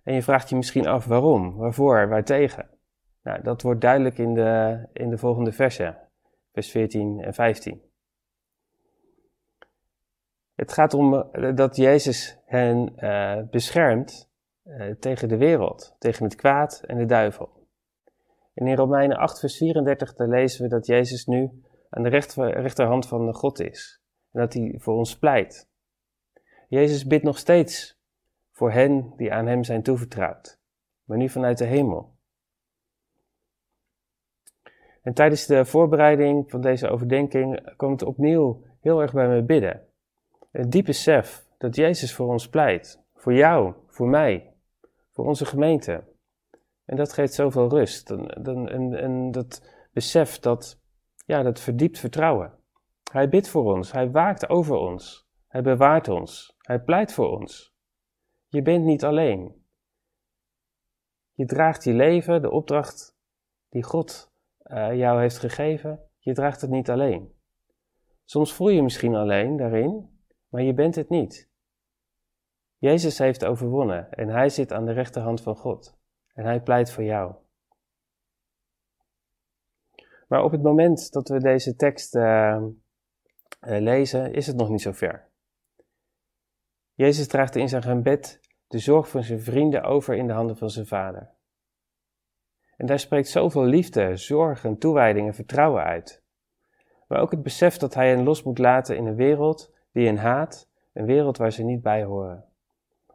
En 0.02 0.14
je 0.14 0.22
vraagt 0.22 0.48
je 0.48 0.56
misschien 0.56 0.86
af 0.86 1.04
waarom, 1.04 1.56
waarvoor, 1.56 2.08
waartegen. 2.08 2.70
Nou, 3.22 3.42
dat 3.42 3.62
wordt 3.62 3.80
duidelijk 3.80 4.18
in 4.18 4.34
de, 4.34 4.82
in 4.92 5.10
de 5.10 5.18
volgende 5.18 5.52
versen, 5.52 5.98
vers 6.52 6.70
14 6.70 7.20
en 7.20 7.34
15. 7.34 7.91
Het 10.54 10.72
gaat 10.72 10.94
om 10.94 11.14
eh, 11.14 11.54
dat 11.54 11.76
Jezus 11.76 12.38
hen 12.44 12.92
uh, 12.96 13.42
beschermt 13.50 14.30
uh, 14.64 14.94
tegen 14.94 15.28
de 15.28 15.36
wereld, 15.36 15.96
tegen 15.98 16.24
het 16.24 16.34
kwaad 16.34 16.82
en 16.86 16.98
de 16.98 17.04
duivel. 17.04 17.68
En 18.54 18.66
in 18.66 18.76
Romeinen 18.76 19.16
8, 19.16 19.40
vers 19.40 19.56
34, 19.56 20.14
daar 20.14 20.28
lezen 20.28 20.62
we 20.62 20.68
dat 20.68 20.86
Jezus 20.86 21.26
nu 21.26 21.50
aan 21.90 22.02
de 22.02 22.08
rechter, 22.08 22.60
rechterhand 22.60 23.08
van 23.08 23.34
God 23.34 23.60
is. 23.60 24.02
En 24.32 24.40
dat 24.40 24.52
hij 24.52 24.74
voor 24.78 24.94
ons 24.94 25.18
pleit. 25.18 25.68
Jezus 26.68 27.06
bidt 27.06 27.24
nog 27.24 27.38
steeds 27.38 28.00
voor 28.50 28.72
hen 28.72 29.12
die 29.16 29.32
aan 29.32 29.46
hem 29.46 29.64
zijn 29.64 29.82
toevertrouwd, 29.82 30.60
maar 31.04 31.18
nu 31.18 31.28
vanuit 31.28 31.58
de 31.58 31.64
hemel. 31.64 32.16
En 35.02 35.14
tijdens 35.14 35.46
de 35.46 35.64
voorbereiding 35.64 36.50
van 36.50 36.60
deze 36.60 36.88
overdenking 36.88 37.74
kwam 37.76 37.90
het 37.90 38.02
opnieuw 38.02 38.62
heel 38.80 39.00
erg 39.00 39.12
bij 39.12 39.28
me 39.28 39.42
bidden. 39.42 39.86
Het 40.52 40.70
diep 40.70 40.84
besef 40.84 41.46
dat 41.58 41.76
Jezus 41.76 42.14
voor 42.14 42.28
ons 42.28 42.48
pleit. 42.48 43.02
Voor 43.14 43.34
jou, 43.34 43.74
voor 43.86 44.08
mij, 44.08 44.54
voor 45.10 45.26
onze 45.26 45.44
gemeente. 45.44 46.04
En 46.84 46.96
dat 46.96 47.12
geeft 47.12 47.34
zoveel 47.34 47.68
rust. 47.68 48.10
En, 48.10 48.28
en, 48.68 48.94
en 48.94 49.30
dat 49.30 49.62
besef, 49.92 50.38
dat, 50.38 50.80
ja, 51.26 51.42
dat 51.42 51.60
verdiept 51.60 51.98
vertrouwen. 51.98 52.52
Hij 53.12 53.28
bidt 53.28 53.48
voor 53.48 53.74
ons, 53.74 53.92
hij 53.92 54.10
waakt 54.10 54.48
over 54.48 54.76
ons, 54.76 55.28
hij 55.48 55.62
bewaart 55.62 56.08
ons, 56.08 56.56
hij 56.58 56.80
pleit 56.80 57.12
voor 57.12 57.38
ons. 57.38 57.74
Je 58.48 58.62
bent 58.62 58.84
niet 58.84 59.04
alleen. 59.04 59.64
Je 61.32 61.44
draagt 61.46 61.84
je 61.84 61.92
leven, 61.92 62.42
de 62.42 62.50
opdracht 62.50 63.16
die 63.68 63.82
God 63.82 64.32
uh, 64.64 64.96
jou 64.96 65.20
heeft 65.20 65.38
gegeven, 65.38 66.00
je 66.18 66.34
draagt 66.34 66.60
het 66.60 66.70
niet 66.70 66.90
alleen. 66.90 67.32
Soms 68.24 68.52
voel 68.52 68.68
je 68.68 68.74
je 68.74 68.82
misschien 68.82 69.14
alleen 69.14 69.56
daarin, 69.56 70.20
maar 70.52 70.62
je 70.62 70.74
bent 70.74 70.94
het 70.94 71.08
niet. 71.08 71.50
Jezus 72.76 73.18
heeft 73.18 73.44
overwonnen 73.44 74.12
en 74.12 74.28
hij 74.28 74.48
zit 74.48 74.72
aan 74.72 74.84
de 74.84 74.92
rechterhand 74.92 75.40
van 75.40 75.56
God 75.56 75.98
en 76.32 76.44
hij 76.44 76.60
pleit 76.60 76.90
voor 76.92 77.04
jou. 77.04 77.34
Maar 80.28 80.44
op 80.44 80.52
het 80.52 80.62
moment 80.62 81.12
dat 81.12 81.28
we 81.28 81.40
deze 81.40 81.76
tekst 81.76 82.14
uh, 82.14 82.22
uh, 82.22 82.70
lezen, 83.60 84.32
is 84.32 84.46
het 84.46 84.56
nog 84.56 84.68
niet 84.68 84.82
zo 84.82 84.92
ver. 84.92 85.28
Jezus 86.94 87.26
draagt 87.28 87.56
in 87.56 87.68
zijn 87.68 87.82
gebed 87.82 88.40
de 88.66 88.78
zorg 88.78 89.08
van 89.08 89.22
zijn 89.22 89.40
vrienden 89.40 89.82
over 89.82 90.14
in 90.14 90.26
de 90.26 90.32
handen 90.32 90.56
van 90.56 90.70
zijn 90.70 90.86
vader. 90.86 91.30
En 92.76 92.86
daar 92.86 92.98
spreekt 92.98 93.28
zoveel 93.28 93.64
liefde, 93.64 94.16
zorg 94.16 94.64
en 94.64 94.78
toewijding 94.78 95.26
en 95.26 95.34
vertrouwen 95.34 95.82
uit. 95.82 96.22
Maar 97.06 97.20
ook 97.20 97.30
het 97.30 97.42
besef 97.42 97.76
dat 97.76 97.94
hij 97.94 98.08
hen 98.08 98.22
los 98.22 98.42
moet 98.42 98.58
laten 98.58 98.96
in 98.96 99.06
een 99.06 99.16
wereld 99.16 99.72
die 99.92 100.06
hen 100.06 100.16
haat, 100.16 100.68
een 100.92 101.06
wereld 101.06 101.36
waar 101.36 101.52
ze 101.52 101.62
niet 101.62 101.82
bij 101.82 102.04
horen. 102.04 102.44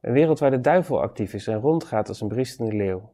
Een 0.02 0.14
wereld 0.14 0.40
waar 0.40 0.52
de 0.52 0.62
duivel 0.62 1.02
actief 1.02 1.34
is 1.34 1.48
en 1.48 1.60
rondgaat 1.60 2.08
als 2.08 2.22
een 2.22 2.28
briestende 2.28 2.76
leeuw. 2.76 3.14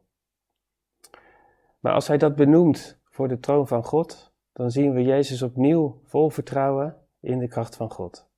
Maar 1.80 1.92
als 1.92 2.08
hij 2.08 2.18
dat 2.18 2.36
benoemt 2.36 3.00
voor 3.04 3.28
de 3.28 3.38
troon 3.38 3.66
van 3.66 3.84
God, 3.84 4.32
dan 4.52 4.70
zien 4.70 4.92
we 4.92 5.02
Jezus 5.02 5.42
opnieuw 5.42 6.00
vol 6.04 6.30
vertrouwen 6.30 6.96
in 7.20 7.38
de 7.38 7.48
kracht 7.48 7.76
van 7.76 7.90
God. 7.90 8.28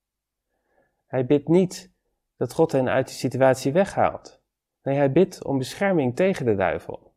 Hij 1.06 1.26
bidt 1.26 1.48
niet 1.48 1.92
dat 2.36 2.52
God 2.52 2.72
hen 2.72 2.88
uit 2.88 3.06
die 3.06 3.16
situatie 3.16 3.72
weghaalt. 3.72 4.42
Nee, 4.82 4.96
hij 4.96 5.12
bidt 5.12 5.44
om 5.44 5.58
bescherming 5.58 6.16
tegen 6.16 6.44
de 6.44 6.54
duivel. 6.54 7.14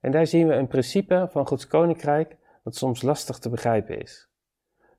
En 0.00 0.10
daar 0.10 0.26
zien 0.26 0.46
we 0.46 0.54
een 0.54 0.66
principe 0.66 1.26
van 1.30 1.46
Gods 1.46 1.66
koninkrijk 1.66 2.36
dat 2.64 2.76
soms 2.76 3.02
lastig 3.02 3.38
te 3.38 3.48
begrijpen 3.48 4.00
is. 4.00 4.29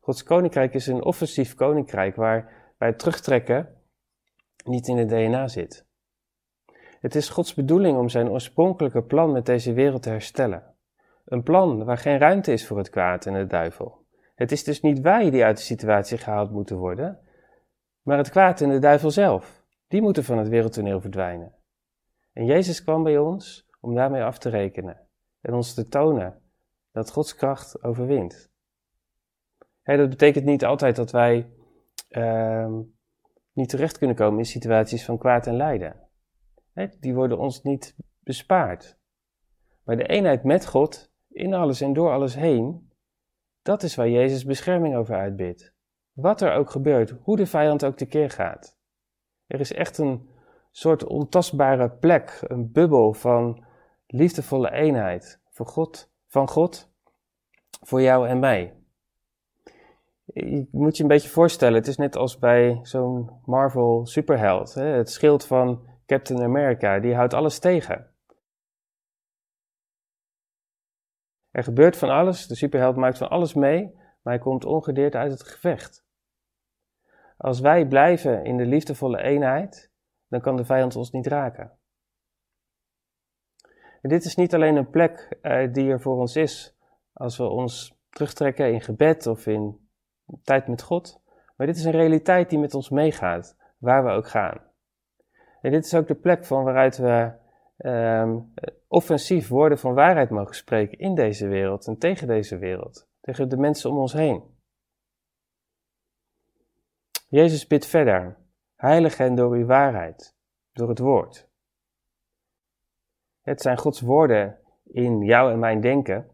Gods 0.03 0.24
koninkrijk 0.24 0.74
is 0.74 0.88
een 0.88 1.03
offensief 1.03 1.55
koninkrijk 1.55 2.15
waar 2.15 2.74
bij 2.77 2.88
het 2.88 3.00
terugtrekken 3.00 3.75
niet 4.63 4.88
in 4.88 4.98
het 4.98 5.10
DNA 5.10 5.48
zit. 5.48 5.86
Het 7.00 7.15
is 7.15 7.29
Gods 7.29 7.53
bedoeling 7.53 7.98
om 7.98 8.10
zijn 8.10 8.29
oorspronkelijke 8.29 9.03
plan 9.03 9.31
met 9.31 9.46
deze 9.46 9.74
wereld 9.74 10.03
te 10.03 10.10
herstellen. 10.10 10.75
Een 11.25 11.43
plan 11.43 11.84
waar 11.84 11.98
geen 11.98 12.17
ruimte 12.17 12.51
is 12.51 12.67
voor 12.67 12.77
het 12.77 12.89
kwaad 12.89 13.25
en 13.25 13.34
de 13.34 13.48
duivel. 13.48 14.05
Het 14.36 14.51
is 14.51 14.63
dus 14.63 14.81
niet 14.81 15.00
wij 15.00 15.29
die 15.29 15.43
uit 15.43 15.58
de 15.58 15.63
situatie 15.63 16.17
gehaald 16.17 16.51
moeten 16.51 16.77
worden, 16.77 17.20
maar 18.01 18.17
het 18.17 18.29
kwaad 18.29 18.62
en 18.62 18.70
de 18.70 18.79
duivel 18.79 19.12
zelf. 19.12 19.65
Die 19.88 20.01
moeten 20.01 20.24
van 20.24 20.38
het 20.38 20.48
wereldtoneel 20.48 21.01
verdwijnen. 21.01 21.55
En 22.34 22.46
Jezus 22.46 22.84
kwam 22.84 23.03
bij 23.03 23.17
ons 23.17 23.70
om 23.79 23.96
daarmee 23.96 24.24
af 24.24 24.38
te 24.38 24.50
rekenen 24.50 25.08
en 25.41 25.53
ons 25.53 25.74
te 25.74 25.88
tonen 25.88 26.41
dat 26.91 27.12
Gods 27.12 27.36
kracht 27.36 27.84
overwint. 27.84 28.50
Dat 29.98 30.10
betekent 30.10 30.45
niet 30.45 30.65
altijd 30.65 30.95
dat 30.95 31.12
wij 31.12 31.51
uh, 32.10 32.77
niet 33.53 33.69
terecht 33.69 33.98
kunnen 33.98 34.15
komen 34.15 34.39
in 34.39 34.45
situaties 34.45 35.05
van 35.05 35.17
kwaad 35.17 35.48
en 35.48 35.55
lijden. 35.55 35.95
die 37.00 37.13
worden 37.13 37.38
ons 37.38 37.62
niet 37.62 37.95
bespaard. 38.19 38.98
Maar 39.83 39.98
de 39.98 40.07
eenheid 40.07 40.43
met 40.43 40.67
God, 40.67 41.12
in 41.29 41.53
alles 41.53 41.81
en 41.81 41.93
door 41.93 42.12
alles 42.12 42.36
heen, 42.36 42.91
dat 43.62 43.83
is 43.83 43.95
waar 43.95 44.10
Jezus 44.10 44.45
bescherming 44.45 44.95
over 44.95 45.15
uitbidt. 45.15 45.74
Wat 46.12 46.41
er 46.41 46.53
ook 46.53 46.69
gebeurt, 46.69 47.13
hoe 47.21 47.38
de 47.38 47.45
vijand 47.45 47.86
ook 47.86 47.95
tekeer 47.95 48.29
gaat. 48.29 48.77
Er 49.48 49.60
is 49.60 49.74
echt 49.74 49.98
een 49.98 50.29
soort 50.71 51.03
ontastbare 51.05 51.89
plek, 51.89 52.39
een 52.48 52.71
bubbel 52.71 53.13
van 53.13 53.65
liefdevolle 54.07 54.71
eenheid 54.71 55.41
voor 55.50 55.65
God, 55.65 56.12
van 56.25 56.48
God 56.48 56.93
voor 57.81 58.01
jou 58.01 58.27
en 58.27 58.39
mij. 58.39 58.80
Je 60.25 60.68
moet 60.72 60.98
je 60.98 61.04
een 61.04 61.10
beetje 61.10 61.30
voorstellen, 61.30 61.75
het 61.75 61.88
is 61.88 61.98
net 61.98 62.16
als 62.16 62.40
bij 62.40 62.80
zo'n 62.84 63.42
Marvel 63.46 64.06
superheld. 64.06 64.74
Hè? 64.74 64.86
Het 64.86 65.10
schild 65.10 65.46
van 65.46 65.88
Captain 66.06 66.44
America, 66.44 67.00
die 67.00 67.16
houdt 67.16 67.34
alles 67.34 67.60
tegen. 67.60 68.10
Er 71.51 71.63
gebeurt 71.63 71.98
van 71.98 72.10
alles, 72.10 72.48
de 72.48 72.56
superheld 72.56 72.96
maakt 72.96 73.18
van 73.18 73.30
alles 73.30 73.54
mee, 73.54 73.94
maar 73.94 74.34
hij 74.34 74.40
komt 74.40 74.66
ongedeerd 74.66 75.16
uit 75.16 75.32
het 75.32 75.44
gevecht. 75.44 76.06
Als 77.38 77.60
wij 77.60 77.88
blijven 77.88 78.46
in 78.46 78.58
de 78.58 78.66
liefdevolle 78.66 79.22
eenheid, 79.22 79.92
dan 80.28 80.42
kan 80.42 80.56
de 80.56 80.66
vijand 80.66 80.96
ons 80.96 81.12
niet 81.12 81.28
raken. 81.28 81.78
En 84.01 84.10
dit 84.10 84.25
is 84.25 84.36
niet 84.36 84.54
alleen 84.54 84.75
een 84.75 84.90
plek 84.90 85.38
uh, 85.42 85.74
die 85.74 85.90
er 85.90 86.01
voor 86.01 86.16
ons 86.16 86.36
is 86.36 86.78
als 87.13 87.38
we 87.38 87.44
ons 87.44 88.00
terugtrekken 88.10 88.74
in 88.74 88.82
gebed 88.82 89.28
of 89.28 89.48
in 89.48 89.80
tijd 90.43 90.67
met 90.67 90.81
God, 90.81 91.21
maar 91.55 91.67
dit 91.67 91.75
is 91.75 91.83
een 91.83 91.91
realiteit 91.91 92.50
die 92.50 92.59
met 92.59 92.73
ons 92.73 92.89
meegaat, 92.89 93.57
waar 93.77 94.03
we 94.03 94.09
ook 94.09 94.27
gaan. 94.27 94.61
En 95.61 95.71
dit 95.71 95.85
is 95.85 95.95
ook 95.95 96.07
de 96.07 96.15
plek 96.15 96.45
van 96.45 96.63
waaruit 96.63 96.97
we 96.97 97.31
um, 97.77 98.53
offensief 98.88 99.47
woorden 99.47 99.77
van 99.77 99.93
waarheid 99.93 100.29
mogen 100.29 100.55
spreken 100.55 100.97
in 100.97 101.15
deze 101.15 101.47
wereld 101.47 101.88
en 101.88 101.97
tegen 101.97 102.27
deze 102.27 102.57
wereld, 102.57 103.09
tegen 103.21 103.50
de 103.50 103.57
mensen 103.57 103.89
om 103.89 103.97
ons 103.97 104.13
heen. 104.13 104.43
Jezus 107.27 107.67
bidt 107.67 107.85
verder, 107.85 108.38
heilig 108.75 109.17
hen 109.17 109.35
door 109.35 109.53
uw 109.53 109.65
waarheid, 109.65 110.35
door 110.71 110.89
het 110.89 111.00
woord. 111.00 111.50
Het 113.41 113.61
zijn 113.61 113.77
Gods 113.77 114.01
woorden 114.01 114.59
in 114.83 115.21
jou 115.21 115.51
en 115.51 115.59
mijn 115.59 115.81
denken, 115.81 116.29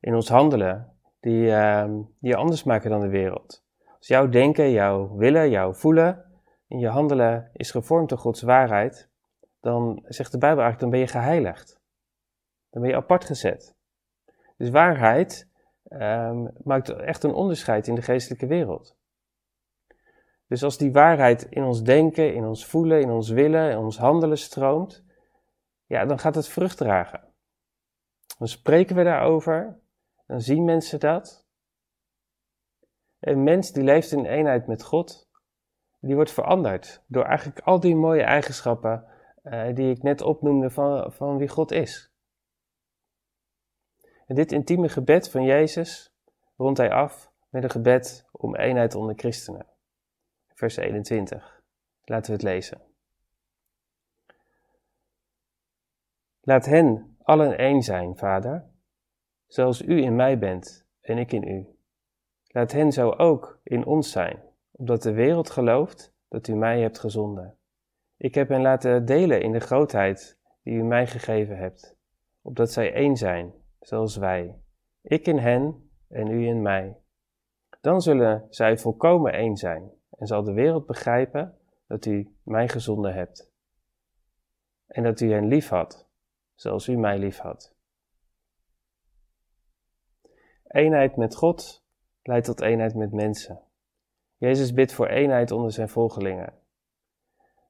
in 0.00 0.14
ons 0.14 0.28
handelen, 0.28 0.97
die, 1.20 1.46
uh, 1.46 1.84
die 2.18 2.30
je 2.30 2.36
anders 2.36 2.64
maken 2.64 2.90
dan 2.90 3.00
de 3.00 3.08
wereld. 3.08 3.64
Als 3.98 4.06
jouw 4.06 4.28
denken, 4.28 4.70
jouw 4.70 5.16
willen, 5.16 5.50
jouw 5.50 5.72
voelen 5.72 6.24
en 6.68 6.78
je 6.78 6.88
handelen 6.88 7.50
is 7.52 7.70
gevormd 7.70 8.08
door 8.08 8.18
Gods 8.18 8.42
waarheid, 8.42 9.10
dan 9.60 10.04
zegt 10.04 10.32
de 10.32 10.38
Bijbel 10.38 10.62
eigenlijk, 10.62 10.80
dan 10.80 10.90
ben 10.90 11.00
je 11.00 11.06
geheiligd. 11.06 11.80
Dan 12.70 12.82
ben 12.82 12.90
je 12.90 12.96
apart 12.96 13.24
gezet. 13.24 13.76
Dus 14.56 14.70
waarheid 14.70 15.48
um, 15.88 16.50
maakt 16.62 16.88
echt 16.88 17.22
een 17.22 17.32
onderscheid 17.32 17.86
in 17.86 17.94
de 17.94 18.02
geestelijke 18.02 18.46
wereld. 18.46 18.96
Dus 20.46 20.62
als 20.62 20.78
die 20.78 20.92
waarheid 20.92 21.42
in 21.42 21.62
ons 21.62 21.82
denken, 21.82 22.34
in 22.34 22.44
ons 22.44 22.66
voelen, 22.66 23.00
in 23.00 23.10
ons 23.10 23.28
willen, 23.28 23.70
in 23.70 23.78
ons 23.78 23.98
handelen 23.98 24.38
stroomt, 24.38 25.04
ja, 25.86 26.04
dan 26.04 26.18
gaat 26.18 26.34
het 26.34 26.48
vrucht 26.48 26.76
dragen. 26.76 27.20
Dan 28.38 28.48
spreken 28.48 28.96
we 28.96 29.04
daarover, 29.04 29.78
dan 30.28 30.40
zien 30.40 30.64
mensen 30.64 31.00
dat. 31.00 31.46
Een 33.18 33.42
mens 33.42 33.72
die 33.72 33.82
leeft 33.82 34.12
in 34.12 34.24
eenheid 34.24 34.66
met 34.66 34.82
God, 34.82 35.30
die 36.00 36.14
wordt 36.14 36.30
veranderd 36.30 37.04
door 37.06 37.24
eigenlijk 37.24 37.60
al 37.60 37.80
die 37.80 37.96
mooie 37.96 38.22
eigenschappen 38.22 39.04
uh, 39.42 39.74
die 39.74 39.90
ik 39.90 40.02
net 40.02 40.20
opnoemde 40.20 40.70
van, 40.70 41.12
van 41.12 41.38
wie 41.38 41.48
God 41.48 41.70
is. 41.70 42.12
En 44.26 44.34
dit 44.34 44.52
intieme 44.52 44.88
gebed 44.88 45.30
van 45.30 45.44
Jezus 45.44 46.14
rondt 46.56 46.78
hij 46.78 46.92
af 46.92 47.32
met 47.48 47.62
een 47.62 47.70
gebed 47.70 48.28
om 48.32 48.56
eenheid 48.56 48.94
onder 48.94 49.14
christenen. 49.18 49.66
Vers 50.54 50.76
21. 50.76 51.62
Laten 52.04 52.26
we 52.26 52.32
het 52.32 52.42
lezen. 52.42 52.80
Laat 56.40 56.66
hen 56.66 57.16
allen 57.22 57.58
één 57.58 57.82
zijn, 57.82 58.16
Vader, 58.16 58.70
zoals 59.48 59.82
u 59.82 60.02
in 60.02 60.16
mij 60.16 60.38
bent 60.38 60.86
en 61.00 61.18
ik 61.18 61.32
in 61.32 61.48
u. 61.48 61.66
Laat 62.46 62.72
hen 62.72 62.92
zo 62.92 63.10
ook 63.10 63.60
in 63.62 63.86
ons 63.86 64.10
zijn, 64.10 64.42
opdat 64.70 65.02
de 65.02 65.12
wereld 65.12 65.50
gelooft 65.50 66.14
dat 66.28 66.48
u 66.48 66.54
mij 66.54 66.80
hebt 66.80 66.98
gezonden. 66.98 67.56
Ik 68.16 68.34
heb 68.34 68.48
hen 68.48 68.62
laten 68.62 69.04
delen 69.04 69.42
in 69.42 69.52
de 69.52 69.60
grootheid 69.60 70.38
die 70.62 70.74
u 70.74 70.82
mij 70.82 71.06
gegeven 71.06 71.58
hebt, 71.58 71.96
opdat 72.42 72.72
zij 72.72 72.92
één 72.92 73.16
zijn, 73.16 73.52
zoals 73.80 74.16
wij. 74.16 74.58
Ik 75.02 75.26
in 75.26 75.38
hen 75.38 75.90
en 76.08 76.30
u 76.30 76.46
in 76.46 76.62
mij. 76.62 76.96
Dan 77.80 78.00
zullen 78.00 78.46
zij 78.50 78.78
volkomen 78.78 79.32
één 79.32 79.56
zijn 79.56 79.90
en 80.10 80.26
zal 80.26 80.42
de 80.42 80.52
wereld 80.52 80.86
begrijpen 80.86 81.58
dat 81.86 82.06
u 82.06 82.36
mij 82.42 82.68
gezonden 82.68 83.14
hebt. 83.14 83.52
En 84.86 85.02
dat 85.02 85.20
u 85.20 85.32
hen 85.32 85.46
lief 85.46 85.68
had, 85.68 86.08
zoals 86.54 86.88
u 86.88 86.96
mij 86.96 87.18
lief 87.18 87.38
had. 87.38 87.76
Eenheid 90.68 91.16
met 91.16 91.34
God 91.34 91.84
leidt 92.22 92.46
tot 92.46 92.60
eenheid 92.60 92.94
met 92.94 93.12
mensen. 93.12 93.60
Jezus 94.36 94.72
bidt 94.72 94.92
voor 94.92 95.06
eenheid 95.06 95.50
onder 95.50 95.72
zijn 95.72 95.88
volgelingen. 95.88 96.52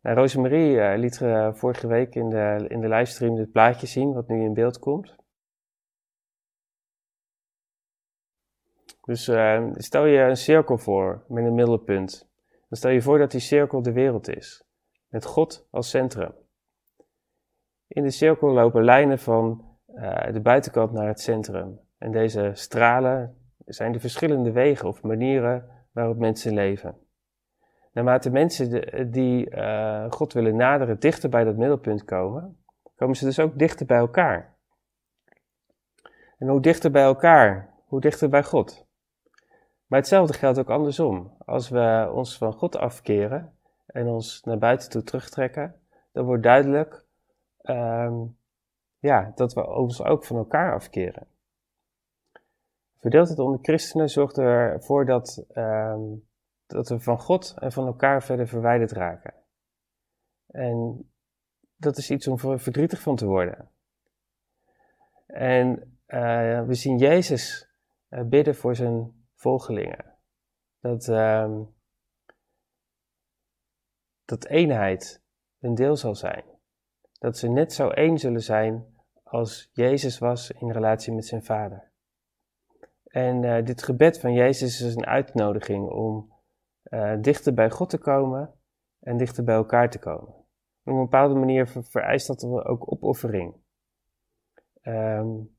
Nou, 0.02 0.16
Rosemarie 0.16 0.74
uh, 0.74 0.92
liet 0.96 1.20
uh, 1.20 1.52
vorige 1.52 1.86
week 1.86 2.14
in 2.14 2.28
de, 2.28 2.64
in 2.68 2.80
de 2.80 2.88
livestream 2.88 3.34
dit 3.34 3.52
plaatje 3.52 3.86
zien, 3.86 4.12
wat 4.12 4.28
nu 4.28 4.44
in 4.44 4.54
beeld 4.54 4.78
komt. 4.78 5.16
Dus 9.04 9.28
uh, 9.28 9.70
stel 9.74 10.04
je 10.04 10.18
een 10.18 10.36
cirkel 10.36 10.78
voor 10.78 11.24
met 11.28 11.44
een 11.44 11.54
middelpunt. 11.54 12.28
Dan 12.48 12.78
stel 12.78 12.90
je 12.90 13.02
voor 13.02 13.18
dat 13.18 13.30
die 13.30 13.40
cirkel 13.40 13.82
de 13.82 13.92
wereld 13.92 14.28
is, 14.28 14.64
met 15.08 15.24
God 15.24 15.66
als 15.70 15.90
centrum. 15.90 16.34
In 17.86 18.02
de 18.02 18.10
cirkel 18.10 18.52
lopen 18.52 18.84
lijnen 18.84 19.18
van 19.18 19.66
de 20.32 20.40
buitenkant 20.42 20.92
naar 20.92 21.06
het 21.06 21.20
centrum. 21.20 21.87
En 21.98 22.12
deze 22.12 22.50
stralen 22.54 23.36
zijn 23.64 23.92
de 23.92 24.00
verschillende 24.00 24.52
wegen 24.52 24.88
of 24.88 25.02
manieren 25.02 25.70
waarop 25.92 26.16
mensen 26.16 26.54
leven. 26.54 26.96
Naarmate 27.92 28.30
mensen 28.30 29.10
die 29.10 29.50
uh, 29.50 30.10
God 30.10 30.32
willen 30.32 30.56
naderen 30.56 31.00
dichter 31.00 31.28
bij 31.28 31.44
dat 31.44 31.56
middelpunt 31.56 32.04
komen, 32.04 32.62
komen 32.96 33.16
ze 33.16 33.24
dus 33.24 33.38
ook 33.38 33.58
dichter 33.58 33.86
bij 33.86 33.98
elkaar. 33.98 34.56
En 36.38 36.48
hoe 36.48 36.60
dichter 36.60 36.90
bij 36.90 37.02
elkaar, 37.02 37.74
hoe 37.86 38.00
dichter 38.00 38.28
bij 38.28 38.44
God. 38.44 38.86
Maar 39.86 39.98
hetzelfde 39.98 40.32
geldt 40.32 40.58
ook 40.58 40.70
andersom. 40.70 41.36
Als 41.38 41.68
we 41.68 42.10
ons 42.12 42.38
van 42.38 42.52
God 42.52 42.76
afkeren 42.76 43.58
en 43.86 44.06
ons 44.06 44.42
naar 44.42 44.58
buiten 44.58 44.90
toe 44.90 45.02
terugtrekken, 45.02 45.74
dan 46.12 46.24
wordt 46.24 46.42
duidelijk 46.42 47.04
um, 47.62 48.36
ja, 48.98 49.32
dat 49.34 49.54
we 49.54 49.66
ons 49.66 50.02
ook 50.02 50.24
van 50.24 50.36
elkaar 50.36 50.74
afkeren. 50.74 51.26
Verdeeldheid 52.98 53.38
onder 53.38 53.58
christenen 53.62 54.08
zorgt 54.08 54.38
ervoor 54.38 55.04
dat, 55.06 55.44
um, 55.54 56.28
dat 56.66 56.88
we 56.88 57.00
van 57.00 57.18
God 57.18 57.54
en 57.58 57.72
van 57.72 57.86
elkaar 57.86 58.22
verder 58.22 58.48
verwijderd 58.48 58.92
raken. 58.92 59.34
En 60.46 61.10
dat 61.76 61.96
is 61.96 62.10
iets 62.10 62.28
om 62.28 62.38
verdrietig 62.38 63.00
van 63.00 63.16
te 63.16 63.26
worden. 63.26 63.70
En 65.26 65.98
uh, 66.06 66.62
we 66.62 66.74
zien 66.74 66.98
Jezus 66.98 67.68
uh, 68.10 68.22
bidden 68.22 68.54
voor 68.54 68.76
zijn 68.76 69.26
volgelingen. 69.34 70.16
Dat, 70.80 71.06
uh, 71.06 71.60
dat 74.24 74.46
eenheid 74.46 75.22
een 75.60 75.74
deel 75.74 75.96
zal 75.96 76.14
zijn. 76.14 76.44
Dat 77.12 77.38
ze 77.38 77.48
net 77.48 77.72
zo 77.72 77.88
één 77.88 78.18
zullen 78.18 78.42
zijn 78.42 78.96
als 79.22 79.70
Jezus 79.72 80.18
was 80.18 80.50
in 80.50 80.70
relatie 80.70 81.12
met 81.12 81.26
zijn 81.26 81.44
vader. 81.44 81.87
En 83.18 83.42
uh, 83.42 83.64
dit 83.64 83.82
gebed 83.82 84.20
van 84.20 84.32
Jezus 84.32 84.80
is 84.80 84.94
een 84.94 85.06
uitnodiging 85.06 85.88
om 85.88 86.32
uh, 86.84 87.16
dichter 87.20 87.54
bij 87.54 87.70
God 87.70 87.90
te 87.90 87.98
komen 87.98 88.54
en 89.00 89.16
dichter 89.16 89.44
bij 89.44 89.54
elkaar 89.54 89.90
te 89.90 89.98
komen. 89.98 90.28
op 90.28 90.46
een 90.84 90.98
bepaalde 90.98 91.34
manier 91.34 91.68
vereist 91.68 92.26
dat 92.26 92.44
ook 92.44 92.92
opoffering. 92.92 93.56
Um, 94.82 95.56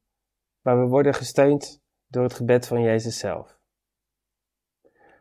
maar 0.62 0.80
we 0.80 0.88
worden 0.88 1.14
gesteund 1.14 1.84
door 2.08 2.24
het 2.24 2.34
gebed 2.34 2.68
van 2.68 2.82
Jezus 2.82 3.20
zelf. 3.20 3.60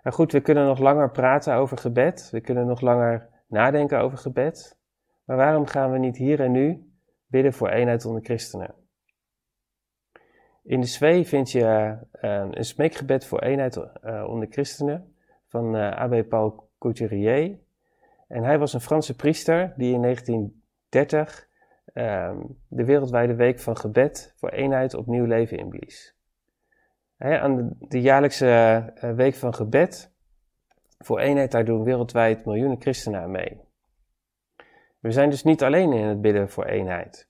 Nou 0.02 0.16
goed, 0.16 0.32
we 0.32 0.40
kunnen 0.40 0.66
nog 0.66 0.78
langer 0.78 1.10
praten 1.10 1.54
over 1.54 1.78
gebed. 1.78 2.28
We 2.30 2.40
kunnen 2.40 2.66
nog 2.66 2.80
langer 2.80 3.44
nadenken 3.46 4.00
over 4.00 4.18
gebed. 4.18 4.78
Maar 5.24 5.36
waarom 5.36 5.66
gaan 5.66 5.92
we 5.92 5.98
niet 5.98 6.16
hier 6.16 6.40
en 6.40 6.52
nu 6.52 6.92
bidden 7.26 7.52
voor 7.52 7.68
eenheid 7.68 8.04
onder 8.04 8.22
christenen? 8.24 8.87
In 10.68 10.80
de 10.80 10.86
Zwee 10.86 11.26
vind 11.26 11.50
je 11.50 11.96
uh, 12.22 12.46
een 12.50 12.64
smeekgebed 12.64 13.26
voor 13.26 13.38
eenheid 13.40 13.76
uh, 13.76 14.24
onder 14.28 14.48
christenen 14.50 15.14
van 15.46 15.76
uh, 15.76 15.90
Abbé 15.90 16.24
Paul 16.24 16.68
Couturier. 16.78 17.58
En 18.26 18.42
hij 18.42 18.58
was 18.58 18.72
een 18.72 18.80
Franse 18.80 19.16
priester 19.16 19.74
die 19.76 19.94
in 19.94 20.02
1930 20.02 21.48
ehm, 21.92 22.36
de 22.68 22.84
wereldwijde 22.84 23.34
week 23.34 23.58
van 23.60 23.76
gebed 23.76 24.34
voor 24.36 24.48
eenheid 24.48 24.94
opnieuw 24.94 25.24
leven 25.24 25.58
inblies. 25.58 26.14
aan 27.18 27.76
de, 27.78 28.00
jaarlijkse 28.00 28.92
week 29.16 29.34
van 29.34 29.54
gebed 29.54 30.12
voor 30.98 31.18
eenheid, 31.18 31.50
daar 31.50 31.64
doen 31.64 31.84
wereldwijd 31.84 32.44
miljoenen 32.44 32.80
christenen 32.80 33.30
mee. 33.30 33.60
We 34.98 35.10
zijn 35.10 35.30
dus 35.30 35.44
niet 35.44 35.62
alleen 35.62 35.92
in 35.92 36.04
het 36.04 36.20
bidden 36.20 36.50
voor 36.50 36.64
eenheid. 36.64 37.28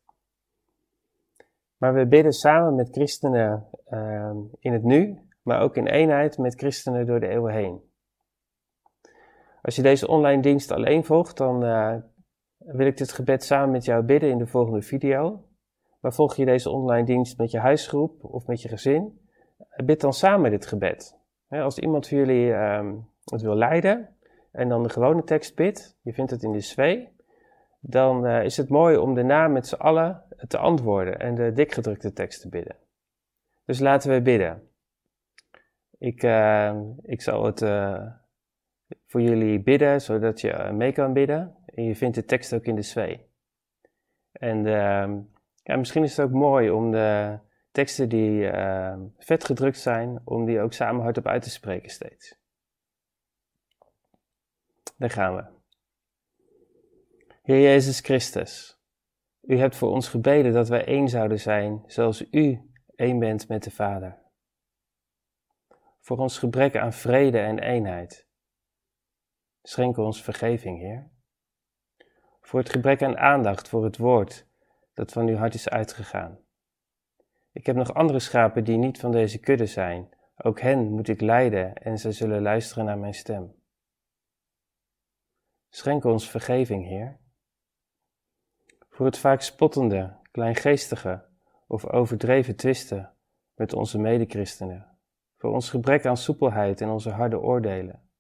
Maar 1.79 1.95
we 1.95 2.07
bidden 2.07 2.33
samen 2.33 2.75
met 2.75 2.89
christenen 2.91 3.67
uh, 3.91 4.31
in 4.59 4.73
het 4.73 4.83
nu, 4.83 5.19
maar 5.43 5.61
ook 5.61 5.77
in 5.77 5.87
eenheid 5.87 6.39
met 6.39 6.55
christenen 6.55 7.07
door 7.07 7.21
de 7.21 7.29
eeuwen 7.29 7.53
heen. 7.53 7.81
Als 9.63 9.77
je 9.77 9.83
deze 9.83 10.09
online 10.09 10.43
dienst 10.43 10.71
alleen 10.71 11.05
volgt, 11.05 11.37
dan 11.37 11.65
uh, 11.65 11.95
wil 12.59 12.87
ik 12.87 12.97
dit 12.97 13.13
gebed 13.13 13.45
samen 13.45 13.71
met 13.71 13.85
jou 13.85 14.03
bidden 14.03 14.31
in 14.31 14.39
de 14.39 14.47
volgende 14.47 14.83
video. 14.83 15.43
Maar 16.01 16.13
volg 16.13 16.37
je 16.37 16.45
deze 16.45 16.71
online 16.71 17.07
dienst 17.07 17.39
met 17.39 17.51
je 17.51 17.59
huisgroep 17.59 18.25
of 18.25 18.47
met 18.47 18.63
je 18.63 18.69
gezin, 18.69 19.21
bid 19.85 20.01
dan 20.01 20.13
samen 20.13 20.51
dit 20.51 20.67
gebed. 20.67 21.19
als 21.49 21.79
iemand 21.79 22.09
van 22.09 22.19
jullie 22.19 22.47
uh, 22.47 22.93
het 23.25 23.43
wil 23.43 23.55
leiden 23.55 24.17
en 24.53 24.69
dan 24.69 24.83
de 24.83 24.89
gewone 24.89 25.25
tekst 25.25 25.55
bidt, 25.55 25.99
je 26.03 26.13
vindt 26.13 26.31
het 26.31 26.43
in 26.43 26.53
de 26.53 26.61
zwee, 26.61 27.09
dan 27.81 28.27
uh, 28.27 28.45
is 28.45 28.57
het 28.57 28.69
mooi 28.69 28.97
om 28.97 29.15
daarna 29.15 29.49
met 29.49 29.67
z'n 29.67 29.75
allen 29.75 30.23
te 30.47 30.59
antwoorden 30.59 31.19
en 31.19 31.35
de 31.35 31.53
dikgedrukte 31.53 32.13
tekst 32.13 32.41
te 32.41 32.49
bidden. 32.49 32.77
Dus 33.65 33.79
laten 33.79 34.11
we 34.11 34.23
bidden. 34.23 34.71
Ik, 35.99 36.23
uh, 36.23 36.81
ik 37.03 37.23
zal 37.23 37.45
het 37.45 37.61
uh, 37.61 38.07
voor 39.07 39.21
jullie 39.21 39.61
bidden, 39.61 40.01
zodat 40.01 40.41
je 40.41 40.71
mee 40.73 40.93
kan 40.93 41.13
bidden. 41.13 41.57
En 41.67 41.85
je 41.85 41.97
vindt 41.97 42.15
de 42.15 42.25
tekst 42.25 42.55
ook 42.55 42.65
in 42.65 42.75
de 42.75 42.83
zwee. 42.83 43.27
En 44.33 44.67
ehm, 44.67 45.21
ja, 45.63 45.77
misschien 45.77 46.03
is 46.03 46.17
het 46.17 46.27
ook 46.27 46.33
mooi 46.33 46.71
om 46.71 46.91
de 46.91 47.39
teksten 47.71 48.09
die 48.09 48.49
ehm, 48.49 49.01
vet 49.19 49.45
gedrukt 49.45 49.79
zijn, 49.79 50.21
om 50.25 50.45
die 50.45 50.61
ook 50.61 50.73
samen 50.73 51.03
hardop 51.03 51.27
uit 51.27 51.43
te 51.43 51.51
spreken 51.51 51.91
steeds. 51.91 52.37
Daar 54.97 55.11
gaan 55.11 55.37
we. 55.37 55.45
Heer 57.43 57.61
Jezus 57.61 58.01
Christus, 58.01 58.78
u 59.49 59.59
hebt 59.59 59.77
voor 59.77 59.91
ons 59.91 60.09
gebeden 60.09 60.53
dat 60.53 60.69
wij 60.69 60.85
één 60.85 61.09
zouden 61.09 61.41
zijn, 61.41 61.83
zoals 61.87 62.31
u 62.31 62.71
één 62.95 63.19
bent 63.19 63.49
met 63.49 63.63
de 63.63 63.71
Vader. 63.71 64.19
Voor 66.01 66.19
ons 66.19 66.39
gebrek 66.39 66.77
aan 66.77 66.93
vrede 66.93 67.39
en 67.39 67.59
eenheid. 67.59 68.29
Schenk 69.63 69.97
ons 69.97 70.23
vergeving, 70.23 70.79
Heer. 70.79 71.11
Voor 72.41 72.61
het 72.61 72.71
gebrek 72.71 73.03
aan 73.03 73.19
aandacht 73.19 73.69
voor 73.69 73.85
het 73.85 73.97
woord 73.97 74.47
dat 74.95 75.13
van 75.13 75.29
uw 75.29 75.37
hart 75.37 75.55
is 75.55 75.69
uitgegaan. 75.69 76.39
Ik 77.53 77.67
heb 77.67 77.77
nog 77.77 77.95
andere 77.95 78.19
schapen 78.19 78.65
die 78.65 78.77
niet 78.77 79.01
van 79.01 79.13
deze 79.13 79.39
kudde 79.39 79.67
zijn. 79.67 80.09
Ook 80.37 80.61
hen 80.61 80.91
moet 80.91 81.09
ik 81.09 81.21
leiden 81.21 81.75
en 81.75 81.99
zij 81.99 82.13
zullen 82.13 82.43
luisteren 82.43 82.85
naar 82.85 82.99
mijn 82.99 83.15
stem. 83.15 83.55
Schenk 85.69 86.05
ons 86.05 86.31
vergeving, 86.31 86.87
Heer. 86.87 87.19
Voor 88.99 89.07
het 89.07 89.19
vaak 89.19 89.41
spottende, 89.41 90.17
kleingeestige 90.31 91.29
of 91.67 91.87
overdreven 91.87 92.57
twisten 92.57 93.15
met 93.55 93.73
onze 93.73 93.99
medechristenen. 93.99 94.99
Voor 95.37 95.53
ons 95.53 95.71
gebrek 95.71 96.07
aan 96.07 96.17
soepelheid 96.17 96.81
en 96.81 96.89
onze 96.89 97.11
harde 97.11 97.39
oordelen. 97.39 98.11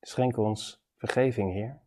Schenk 0.00 0.36
ons 0.36 0.84
vergeving, 0.96 1.52
Heer. 1.52 1.82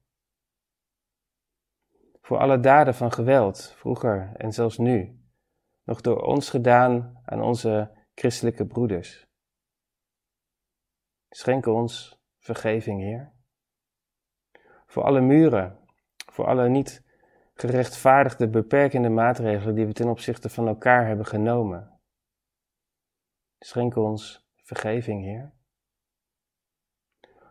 Voor 2.21 2.37
alle 2.37 2.59
daden 2.59 2.95
van 2.95 3.11
geweld, 3.11 3.73
vroeger 3.77 4.31
en 4.35 4.51
zelfs 4.51 4.77
nu, 4.77 5.23
nog 5.83 6.01
door 6.01 6.21
ons 6.21 6.49
gedaan 6.49 7.21
aan 7.25 7.41
onze 7.41 7.97
christelijke 8.15 8.65
broeders. 8.65 9.27
Schenk 11.29 11.65
ons 11.65 12.21
vergeving, 12.37 13.01
Heer. 13.01 13.33
Voor 14.85 15.03
alle 15.03 15.21
muren, 15.21 15.84
voor 16.35 16.45
alle 16.45 16.69
niet 16.69 17.03
gerechtvaardigde 17.53 18.49
beperkende 18.49 19.09
maatregelen 19.09 19.75
die 19.75 19.85
we 19.85 19.93
ten 19.93 20.07
opzichte 20.07 20.49
van 20.49 20.67
elkaar 20.67 21.07
hebben 21.07 21.25
genomen. 21.25 21.99
Schenk 23.59 23.95
ons 23.95 24.47
vergeving, 24.55 25.23
Heer. 25.23 25.53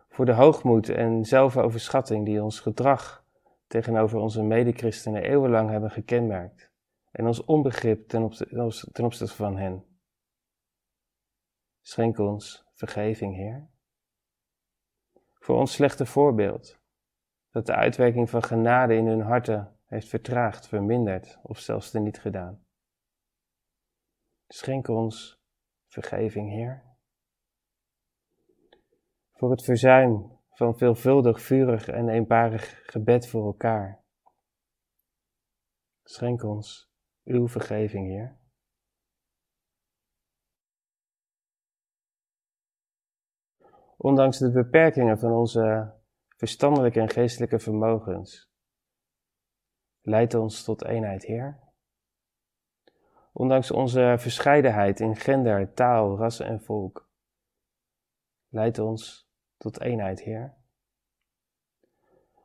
Voor 0.09 0.25
de 0.25 0.33
hoogmoed 0.33 0.89
en 0.89 1.25
zelfoverschatting 1.25 2.25
die 2.25 2.43
ons 2.43 2.59
gedrag 2.59 3.25
tegenover 3.67 4.19
onze 4.19 4.43
medechristenen 4.43 5.23
eeuwenlang 5.23 5.69
hebben 5.69 5.91
gekenmerkt 5.91 6.71
en 7.11 7.25
ons 7.25 7.43
onbegrip 7.43 8.07
ten, 8.07 8.29
ten 8.91 9.05
opzichte 9.05 9.35
van 9.35 9.57
hen. 9.57 9.85
Schenk 11.81 12.17
ons 12.17 12.65
vergeving, 12.73 13.35
Heer. 13.35 13.67
Voor 15.39 15.55
ons 15.55 15.73
slechte 15.73 16.05
voorbeeld, 16.05 16.79
dat 17.55 17.65
de 17.65 17.75
uitwerking 17.75 18.29
van 18.29 18.43
genade 18.43 18.95
in 18.95 19.07
hun 19.07 19.21
harten 19.21 19.77
heeft 19.85 20.07
vertraagd, 20.07 20.67
verminderd 20.67 21.39
of 21.41 21.59
zelfs 21.59 21.93
niet 21.93 22.19
gedaan. 22.19 22.65
Schenk 24.47 24.87
ons 24.87 25.41
vergeving, 25.85 26.49
Heer. 26.49 26.83
Voor 29.31 29.51
het 29.51 29.63
verzuim 29.63 30.39
van 30.49 30.77
veelvuldig, 30.77 31.41
vurig 31.41 31.87
en 31.87 32.09
eenparig 32.09 32.83
gebed 32.85 33.27
voor 33.27 33.45
elkaar. 33.45 34.03
Schenk 36.03 36.43
ons 36.43 36.91
uw 37.23 37.47
vergeving, 37.47 38.07
Heer. 38.07 38.37
Ondanks 43.97 44.37
de 44.37 44.51
beperkingen 44.51 45.19
van 45.19 45.31
onze 45.31 45.93
verstandelijke 46.35 46.99
en 46.99 47.09
geestelijke 47.09 47.59
vermogens, 47.59 48.51
leid 50.01 50.33
ons 50.33 50.63
tot 50.63 50.83
eenheid, 50.83 51.25
Heer. 51.25 51.59
Ondanks 53.33 53.71
onze 53.71 54.15
verscheidenheid 54.17 54.99
in 54.99 55.15
gender, 55.15 55.73
taal, 55.73 56.17
ras 56.17 56.39
en 56.39 56.61
volk, 56.61 57.09
leid 58.49 58.79
ons 58.79 59.29
tot 59.57 59.81
eenheid, 59.81 60.21
Heer. 60.21 60.55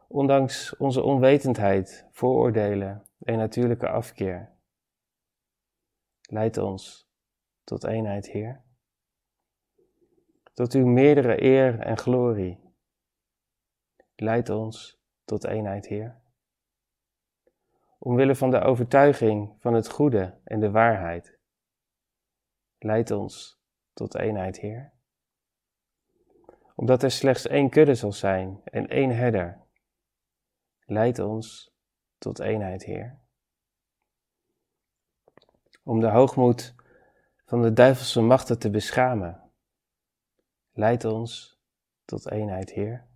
Ondanks 0.08 0.76
onze 0.76 1.02
onwetendheid, 1.02 2.08
vooroordelen 2.10 3.06
en 3.18 3.38
natuurlijke 3.38 3.88
afkeer, 3.88 4.52
leid 6.20 6.58
ons 6.58 7.10
tot 7.64 7.84
eenheid, 7.84 8.30
Heer. 8.30 8.62
Tot 10.52 10.72
uw 10.72 10.86
meerdere 10.86 11.42
eer 11.42 11.78
en 11.80 11.98
glorie, 11.98 12.59
leid 14.20 14.48
ons 14.48 15.00
tot 15.24 15.44
eenheid, 15.44 15.86
Heer. 15.86 16.20
Omwille 17.98 18.34
van 18.34 18.50
de 18.50 18.60
overtuiging 18.60 19.54
van 19.58 19.74
het 19.74 19.88
goede 19.88 20.38
en 20.44 20.60
de 20.60 20.70
waarheid, 20.70 21.38
leid 22.78 23.10
ons 23.10 23.60
tot 23.92 24.14
eenheid, 24.14 24.60
Heer. 24.60 24.92
Omdat 26.74 27.02
er 27.02 27.10
slechts 27.10 27.46
één 27.46 27.70
kudde 27.70 27.94
zal 27.94 28.12
zijn 28.12 28.60
en 28.64 28.88
één 28.88 29.10
herder, 29.10 29.60
leid 30.84 31.18
ons 31.18 31.74
tot 32.18 32.38
eenheid, 32.38 32.84
Heer 32.84 33.20
om 35.90 36.00
de 36.00 36.08
hoogmoed 36.08 36.74
van 37.44 37.62
de 37.62 37.72
duivelse 37.72 38.20
machten 38.20 38.58
te 38.58 38.70
beschamen. 38.70 39.50
Leid 40.72 41.04
ons 41.04 41.60
tot 42.04 42.30
eenheid, 42.30 42.70
Heer. 42.70 43.09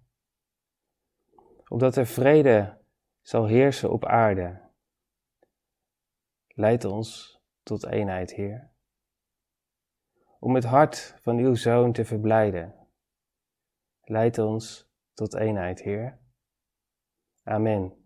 Opdat 1.75 1.97
er 1.97 2.07
vrede 2.07 2.79
zal 3.21 3.47
heersen 3.47 3.91
op 3.91 4.05
aarde. 4.05 4.71
Leid 6.47 6.85
ons 6.85 7.41
tot 7.63 7.87
eenheid, 7.87 8.35
Heer. 8.35 8.71
Om 10.39 10.55
het 10.55 10.65
hart 10.65 11.15
van 11.21 11.39
uw 11.39 11.55
Zoon 11.55 11.93
te 11.93 12.05
verblijden. 12.05 12.89
Leid 14.01 14.39
ons 14.39 14.91
tot 15.15 15.35
eenheid, 15.35 15.83
Heer. 15.83 16.19
Amen. 17.43 18.04